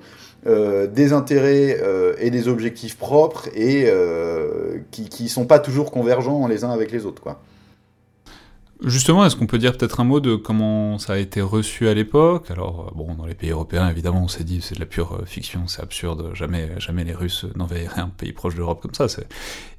euh, 0.48 0.88
des 0.88 1.14
intérêts 1.14 1.78
euh, 1.82 2.14
et 2.20 2.32
des 2.32 2.48
objectifs 2.48 2.98
propres 2.98 3.48
et 3.56 3.92
qui 4.92 5.24
ne 5.24 5.30
sont 5.30 5.46
pas 5.46 5.60
toujours 5.60 5.92
convergents 5.92 6.48
les 6.48 6.64
uns 6.64 6.72
avec 6.72 6.92
les 6.92 7.06
autres. 7.06 7.22
Quoi. 7.22 7.42
Justement, 8.84 9.24
est-ce 9.24 9.36
qu'on 9.36 9.46
peut 9.46 9.60
dire 9.60 9.78
peut-être 9.78 10.00
un 10.00 10.04
mot 10.04 10.20
de 10.20 10.36
comment 10.36 10.98
ça 10.98 11.14
a 11.14 11.18
été 11.18 11.40
reçu 11.40 11.88
à 11.88 11.94
l'époque? 11.94 12.50
Alors, 12.50 12.88
euh, 12.88 12.98
bon, 12.98 13.14
dans 13.14 13.28
les 13.28 13.36
pays 13.36 13.52
européens, 13.52 13.88
évidemment, 13.88 14.24
on 14.24 14.28
s'est 14.28 14.44
dit 14.44 14.60
c'est 14.60 14.74
de 14.74 14.80
la 14.80 14.88
pure 14.88 15.20
euh, 15.22 15.26
fiction, 15.26 15.68
c'est 15.68 15.84
absurde, 15.84 16.32
jamais, 16.34 16.68
jamais 16.80 17.04
les 17.04 17.14
Russes 17.14 17.46
n'envahiraient 17.56 18.02
un 18.02 18.10
pays 18.10 18.32
proche 18.32 18.56
de 18.56 18.60
l'Europe 18.60 18.82
comme 18.82 18.96
ça. 18.96 19.06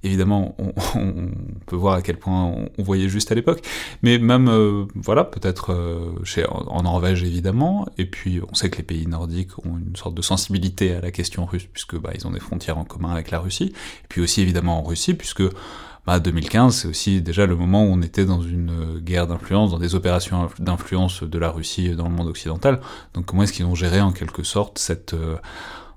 Évidemment, 0.05 0.55
on, 0.61 0.73
on, 0.95 1.31
peut 1.67 1.75
voir 1.75 1.95
à 1.95 2.03
quel 2.03 2.17
point 2.17 2.55
on, 2.79 2.83
voyait 2.85 3.09
juste 3.09 3.33
à 3.33 3.35
l'époque, 3.35 3.67
mais 4.03 4.19
même, 4.19 4.49
euh, 4.49 4.85
voilà, 4.95 5.25
peut-être 5.25 5.77
chez 6.23 6.47
en 6.49 6.83
Norvège 6.83 7.25
évidemment, 7.25 7.89
et 7.99 8.07
puis 8.07 8.41
on 8.49 8.55
sait 8.55 8.71
que 8.71 8.77
les 8.77 8.85
pays 8.85 9.09
nordiques 9.09 9.59
ont 9.67 9.79
une 9.79 9.97
sorte 9.97 10.15
de 10.15 10.23
sensibilité 10.23 10.95
à 10.95 11.01
la 11.01 11.11
question 11.11 11.45
russe 11.45 11.67
puisque 11.73 11.99
bah, 11.99 12.11
ils 12.15 12.25
ont 12.29 12.31
des 12.31 12.41
frontières 12.41 12.79
en 12.79 12.85
commun 12.85 13.11
avec 13.11 13.33
la 13.33 13.41
Russie, 13.41 13.73
et 13.75 14.07
puis 14.09 14.21
aussi 14.21 14.43
évidemment 14.43 14.79
en 14.79 14.83
Russie 14.83 15.15
puisque 15.15 15.43
bah, 16.07 16.19
2015, 16.19 16.75
c'est 16.75 16.89
aussi 16.89 17.23
déjà 17.23 17.47
le 17.47 17.55
moment 17.55 17.85
où 17.85 17.89
on 17.89 18.03
était 18.03 18.25
dans 18.25 18.43
une 18.43 18.99
guerre 18.99 19.27
d'influence, 19.29 19.71
dans 19.71 19.79
des 19.79 19.95
opérations 19.95 20.51
d'influence 20.59 21.23
de 21.23 21.39
la 21.39 21.51
Russie 21.51 21.91
dans 21.91 22.09
le 22.09 22.15
monde 22.15 22.29
occidental. 22.29 22.81
Donc 23.15 23.27
comment 23.27 23.45
est-ce 23.45 23.53
qu'ils 23.53 23.67
ont 23.67 23.75
géré 23.75 24.01
en 24.01 24.13
quelque 24.13 24.43
sorte 24.43 24.79
cette 24.79 25.15
euh, 25.15 25.37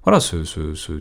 voilà 0.03 0.19
ce, 0.19 0.37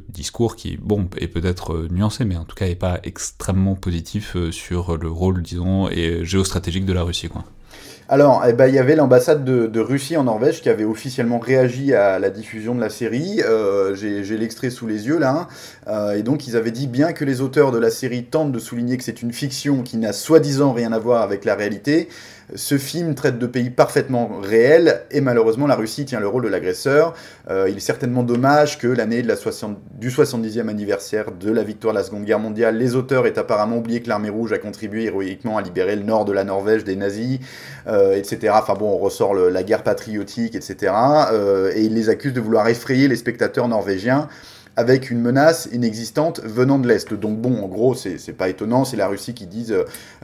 discours 0.08 0.56
qui 0.56 0.78
bon 0.78 1.10
est 1.18 1.28
peut-être 1.28 1.74
euh, 1.74 1.88
nuancé, 1.90 2.24
mais 2.24 2.36
en 2.36 2.44
tout 2.44 2.54
cas 2.54 2.66
est 2.66 2.74
pas 2.74 3.00
extrêmement 3.02 3.74
positif 3.74 4.36
euh, 4.36 4.50
sur 4.50 4.96
le 4.96 5.10
rôle 5.10 5.42
disons 5.42 5.90
et 5.90 6.24
géostratégique 6.24 6.86
de 6.86 6.94
la 6.94 7.02
Russie 7.02 7.28
quoi. 7.28 7.44
Alors, 8.06 8.44
eh 8.46 8.52
ben, 8.52 8.66
il 8.66 8.74
y 8.74 8.78
avait 8.78 8.96
l'ambassade 8.96 9.44
de, 9.44 9.80
Russie 9.80 10.18
en 10.18 10.24
Norvège 10.24 10.60
qui 10.60 10.68
avait 10.68 10.84
officiellement 10.84 11.38
réagi 11.38 11.94
à 11.94 12.18
la 12.18 12.28
diffusion 12.28 12.74
de 12.74 12.80
la 12.80 12.90
série. 12.90 13.40
Euh, 13.42 13.94
j'ai 13.94 14.36
l'extrait 14.36 14.68
sous 14.68 14.86
les 14.86 15.06
yeux 15.06 15.18
là. 15.18 15.48
Euh, 15.88 16.12
et 16.12 16.22
donc, 16.22 16.46
ils 16.46 16.54
avaient 16.54 16.70
dit 16.70 16.86
bien 16.86 17.14
que 17.14 17.24
les 17.24 17.40
auteurs 17.40 17.72
de 17.72 17.78
la 17.78 17.90
série 17.90 18.24
tentent 18.24 18.52
de 18.52 18.58
souligner 18.58 18.98
que 18.98 19.04
c'est 19.04 19.22
une 19.22 19.32
fiction 19.32 19.82
qui 19.82 19.96
n'a 19.96 20.12
soi-disant 20.12 20.74
rien 20.74 20.92
à 20.92 20.98
voir 20.98 21.22
avec 21.22 21.46
la 21.46 21.54
réalité. 21.54 22.10
Ce 22.54 22.76
film 22.76 23.14
traite 23.14 23.38
de 23.38 23.46
pays 23.46 23.70
parfaitement 23.70 24.38
réels 24.42 25.02
et 25.10 25.20
malheureusement 25.22 25.66
la 25.66 25.76
Russie 25.76 26.04
tient 26.04 26.20
le 26.20 26.28
rôle 26.28 26.44
de 26.44 26.48
l'agresseur. 26.48 27.14
Euh, 27.50 27.68
il 27.70 27.78
est 27.78 27.80
certainement 27.80 28.22
dommage 28.22 28.78
que 28.78 28.86
l'année 28.86 29.22
du 29.22 30.10
70e 30.10 30.68
anniversaire 30.68 31.32
de 31.32 31.50
la 31.50 31.62
victoire 31.62 31.94
de 31.94 31.98
la 31.98 32.04
Seconde 32.04 32.24
Guerre 32.24 32.38
mondiale, 32.38 32.76
les 32.76 32.94
auteurs 32.96 33.26
aient 33.26 33.38
apparemment 33.38 33.78
oublié 33.78 34.02
que 34.02 34.08
l'armée 34.08 34.28
rouge 34.28 34.52
a 34.52 34.58
contribué 34.58 35.04
héroïquement 35.04 35.56
à 35.56 35.62
libérer 35.62 35.96
le 35.96 36.02
nord 36.02 36.26
de 36.26 36.32
la 36.32 36.44
Norvège 36.44 36.84
des 36.84 36.96
nazis, 36.96 37.38
euh, 37.86 38.14
etc. 38.14 38.52
Enfin 38.56 38.74
bon, 38.74 38.92
on 38.92 38.98
ressort 38.98 39.34
la 39.34 39.62
guerre 39.62 39.82
patriotique, 39.82 40.54
etc. 40.54 40.92
Euh, 41.32 41.72
et 41.74 41.82
ils 41.82 41.94
les 41.94 42.10
accusent 42.10 42.34
de 42.34 42.40
vouloir 42.40 42.68
effrayer 42.68 43.08
les 43.08 43.16
spectateurs 43.16 43.68
norvégiens 43.68 44.28
avec 44.76 45.10
une 45.10 45.20
menace 45.20 45.68
inexistante 45.72 46.40
venant 46.42 46.78
de 46.78 46.88
l'Est. 46.88 47.14
Donc 47.14 47.38
bon, 47.38 47.62
en 47.62 47.68
gros, 47.68 47.94
c'est 47.94 48.36
pas 48.36 48.48
étonnant, 48.48 48.84
c'est 48.84 48.96
la 48.96 49.06
Russie 49.06 49.34
qui 49.34 49.46
dit 49.46 49.72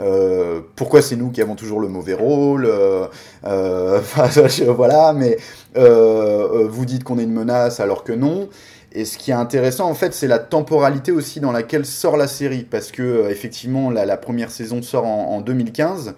euh, 0.00 0.60
pourquoi 0.76 1.02
c'est 1.02 1.16
nous 1.16 1.30
qui 1.30 1.40
avons 1.40 1.54
toujours 1.54 1.80
le 1.80 1.88
mauvais 1.88 2.14
rôle, 2.14 2.66
euh, 2.66 3.06
euh, 3.44 4.00
voilà, 4.68 5.12
mais 5.12 5.38
vous 5.74 6.84
dites 6.84 7.04
qu'on 7.04 7.18
est 7.18 7.24
une 7.24 7.32
menace 7.32 7.80
alors 7.80 8.04
que 8.04 8.12
non. 8.12 8.48
Et 8.92 9.04
ce 9.04 9.18
qui 9.18 9.30
est 9.30 9.34
intéressant, 9.34 9.88
en 9.88 9.94
fait, 9.94 10.12
c'est 10.14 10.26
la 10.26 10.40
temporalité 10.40 11.12
aussi 11.12 11.38
dans 11.38 11.52
laquelle 11.52 11.86
sort 11.86 12.16
la 12.16 12.26
série, 12.26 12.66
parce 12.68 12.90
que 12.90 13.30
effectivement, 13.30 13.88
la, 13.88 14.16
première 14.16 14.50
saison 14.50 14.82
sort 14.82 15.06
en 15.06 15.40
2015. 15.40 16.14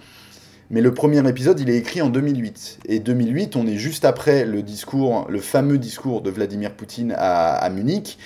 Mais 0.73 0.81
le 0.81 0.95
premier 0.95 1.29
épisode, 1.29 1.61
il 1.61 1.69
est 1.69 1.77
écrit 1.77 2.01
en 2.01 2.09
2008. 2.09 2.79
Et 2.87 2.99
2008, 2.99 3.57
on 3.57 3.67
est 3.67 3.77
juste 3.77 4.07
après 4.07 4.47
le 4.47 4.63
discours, 4.63 5.27
le 5.29 5.39
fameux 5.39 5.77
discours 5.77 6.23
de 6.23 6.31
Vladimir 6.31 6.73
Poutine 6.73 7.15
à, 7.15 7.69
Munich, 7.69 8.19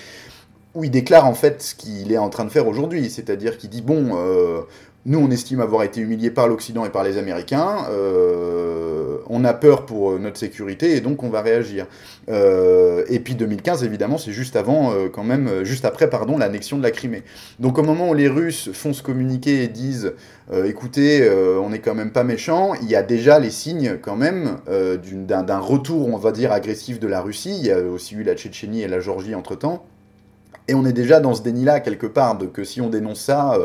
où 0.76 0.84
il 0.84 0.92
déclare 0.92 1.26
en 1.26 1.34
fait 1.34 1.60
ce 1.60 1.74
qu'il 1.74 2.12
est 2.12 2.18
en 2.18 2.30
train 2.30 2.44
de 2.44 2.50
faire 2.50 2.68
aujourd'hui. 2.68 3.10
C'est-à-dire 3.10 3.58
qu'il 3.58 3.68
dit, 3.68 3.82
bon, 3.82 4.10
euh, 4.12 4.60
nous, 5.06 5.20
on 5.20 5.30
estime 5.30 5.60
avoir 5.60 5.84
été 5.84 6.00
humiliés 6.00 6.32
par 6.32 6.48
l'Occident 6.48 6.84
et 6.84 6.90
par 6.90 7.04
les 7.04 7.16
Américains. 7.16 7.86
Euh, 7.90 9.18
on 9.28 9.44
a 9.44 9.54
peur 9.54 9.86
pour 9.86 10.10
euh, 10.10 10.18
notre 10.18 10.36
sécurité 10.36 10.96
et 10.96 11.00
donc 11.00 11.22
on 11.22 11.28
va 11.28 11.42
réagir. 11.42 11.86
Euh, 12.28 13.04
et 13.08 13.20
puis 13.20 13.36
2015, 13.36 13.84
évidemment, 13.84 14.18
c'est 14.18 14.32
juste 14.32 14.56
avant, 14.56 14.92
quand 15.12 15.22
même, 15.22 15.62
juste 15.62 15.84
après, 15.84 16.10
pardon, 16.10 16.38
l'annexion 16.38 16.76
de 16.76 16.82
la 16.82 16.90
Crimée. 16.90 17.22
Donc 17.60 17.78
au 17.78 17.84
moment 17.84 18.10
où 18.10 18.14
les 18.14 18.26
Russes 18.26 18.70
font 18.72 18.92
ce 18.92 19.00
communiqué 19.04 19.62
et 19.62 19.68
disent, 19.68 20.12
écoutez, 20.64 21.30
on 21.62 21.70
n'est 21.70 21.78
quand 21.78 21.94
même 21.94 22.10
pas 22.10 22.24
méchants, 22.24 22.74
il 22.74 22.88
y 22.88 22.96
a 22.96 23.04
déjà 23.04 23.38
les 23.38 23.50
signes 23.50 23.98
quand 24.02 24.16
même 24.16 24.56
d'un 24.66 25.58
retour, 25.58 26.08
on 26.08 26.16
va 26.16 26.32
dire, 26.32 26.50
agressif 26.50 26.98
de 26.98 27.06
la 27.06 27.20
Russie. 27.20 27.56
Il 27.60 27.66
y 27.66 27.70
a 27.70 27.78
aussi 27.78 28.16
eu 28.16 28.24
la 28.24 28.34
Tchétchénie 28.34 28.82
et 28.82 28.88
la 28.88 28.98
Géorgie 28.98 29.36
entre 29.36 29.54
temps. 29.54 29.86
Et 30.68 30.74
on 30.74 30.84
est 30.84 30.92
déjà 30.92 31.20
dans 31.20 31.34
ce 31.34 31.42
déni-là, 31.42 31.78
quelque 31.78 32.08
part, 32.08 32.38
de 32.38 32.46
que 32.46 32.64
si 32.64 32.80
on 32.80 32.88
dénonce 32.88 33.20
ça, 33.20 33.56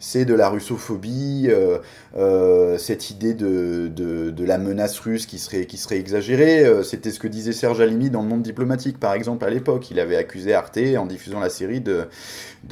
c'est 0.00 0.24
de 0.24 0.34
la 0.34 0.48
russophobie, 0.48 1.46
euh, 1.48 1.78
euh, 2.16 2.78
cette 2.78 3.10
idée 3.10 3.34
de, 3.34 4.32
la 4.38 4.58
menace 4.58 4.98
russe 5.00 5.26
qui 5.26 5.38
serait, 5.38 5.66
exagérée. 5.98 6.64
Euh, 6.64 6.82
c'était 6.82 7.10
ce 7.10 7.18
que 7.18 7.28
disait 7.28 7.52
Serge 7.52 7.80
Alimi 7.80 8.10
dans 8.10 8.22
le 8.22 8.28
monde 8.28 8.42
diplomatique, 8.42 8.98
par 8.98 9.12
exemple, 9.12 9.44
à 9.44 9.50
l'époque. 9.50 9.90
Il 9.90 10.00
avait 10.00 10.16
accusé 10.16 10.54
Arte, 10.54 10.78
en 10.96 11.06
diffusant 11.06 11.40
la 11.40 11.50
série, 11.50 11.80
de, 11.80 12.06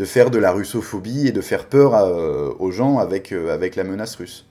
faire 0.05 0.31
de 0.31 0.39
la 0.39 0.53
russophobie 0.53 1.27
et 1.27 1.33
de 1.33 1.41
faire 1.41 1.67
peur 1.67 2.61
aux 2.61 2.71
gens 2.71 2.99
avec 2.99 3.31
la 3.31 3.85
menace 3.85 4.17
russe. 4.17 4.47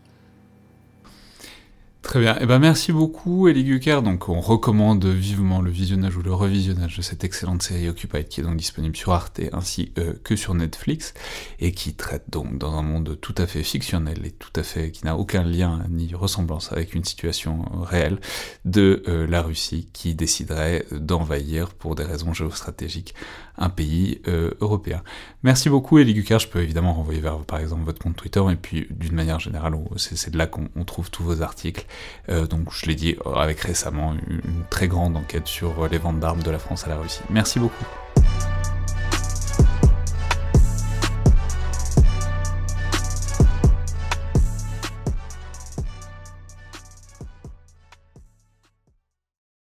Très 2.06 2.20
bien. 2.20 2.38
Eh 2.40 2.46
ben, 2.46 2.60
merci 2.60 2.92
beaucoup, 2.92 3.48
Elie 3.48 3.64
Gucker. 3.64 4.04
Donc, 4.04 4.30
on 4.30 4.40
recommande 4.40 5.04
vivement 5.06 5.60
le 5.60 5.72
visionnage 5.72 6.16
ou 6.16 6.22
le 6.22 6.32
revisionnage 6.36 6.98
de 6.98 7.02
cette 7.02 7.24
excellente 7.24 7.64
série 7.64 7.90
Occupied 7.90 8.26
qui 8.26 8.42
est 8.42 8.44
donc 8.44 8.58
disponible 8.58 8.96
sur 8.96 9.12
Arte 9.12 9.42
ainsi 9.54 9.92
euh, 9.98 10.14
que 10.24 10.36
sur 10.36 10.54
Netflix 10.54 11.16
et 11.60 11.72
qui 11.72 11.96
traite 11.96 12.26
donc 12.30 12.60
dans 12.60 12.76
un 12.76 12.84
monde 12.84 13.18
tout 13.20 13.34
à 13.40 13.48
fait 13.48 13.64
fictionnel 13.64 14.24
et 14.24 14.30
tout 14.30 14.52
à 14.56 14.62
fait 14.62 14.92
qui 14.92 15.04
n'a 15.04 15.18
aucun 15.18 15.44
lien 15.44 15.84
ni 15.90 16.14
ressemblance 16.14 16.72
avec 16.72 16.94
une 16.94 17.04
situation 17.04 17.66
réelle 17.82 18.20
de 18.66 19.02
euh, 19.08 19.26
la 19.26 19.42
Russie 19.42 19.90
qui 19.92 20.14
déciderait 20.14 20.86
d'envahir 20.92 21.70
pour 21.70 21.96
des 21.96 22.04
raisons 22.04 22.34
géostratégiques 22.34 23.16
un 23.58 23.70
pays 23.70 24.22
euh, 24.28 24.52
européen. 24.62 25.02
Merci 25.44 25.70
beaucoup, 25.70 25.98
Elie 25.98 26.14
Gucker. 26.14 26.40
Je 26.40 26.48
peux 26.48 26.62
évidemment 26.62 26.94
renvoyer 26.94 27.22
vers, 27.22 27.40
par 27.40 27.60
exemple, 27.60 27.84
votre 27.84 28.00
compte 28.00 28.16
Twitter 28.16 28.44
et 28.52 28.56
puis 28.56 28.88
d'une 28.90 29.16
manière 29.16 29.40
générale, 29.40 29.76
c'est 29.98 30.30
de 30.30 30.38
là 30.38 30.48
qu'on 30.48 30.84
trouve 30.84 31.10
tous 31.10 31.24
vos 31.24 31.42
articles 31.42 31.86
euh, 32.30 32.48
donc 32.48 32.72
je 32.72 32.86
l'ai 32.86 32.96
dit 32.96 33.16
avec 33.36 33.60
récemment 33.60 34.14
une, 34.28 34.42
très 34.70 34.88
grande 34.88 35.16
enquête 35.16 35.48
sur 35.48 35.88
les 35.88 35.98
ventes 35.98 36.20
d'armes 36.20 36.44
de 36.44 36.52
la 36.52 36.60
France 36.60 36.86
à 36.86 36.90
la 36.90 36.98
Russie. 36.98 37.22
Merci 37.30 37.60
beaucoup. 37.60 37.86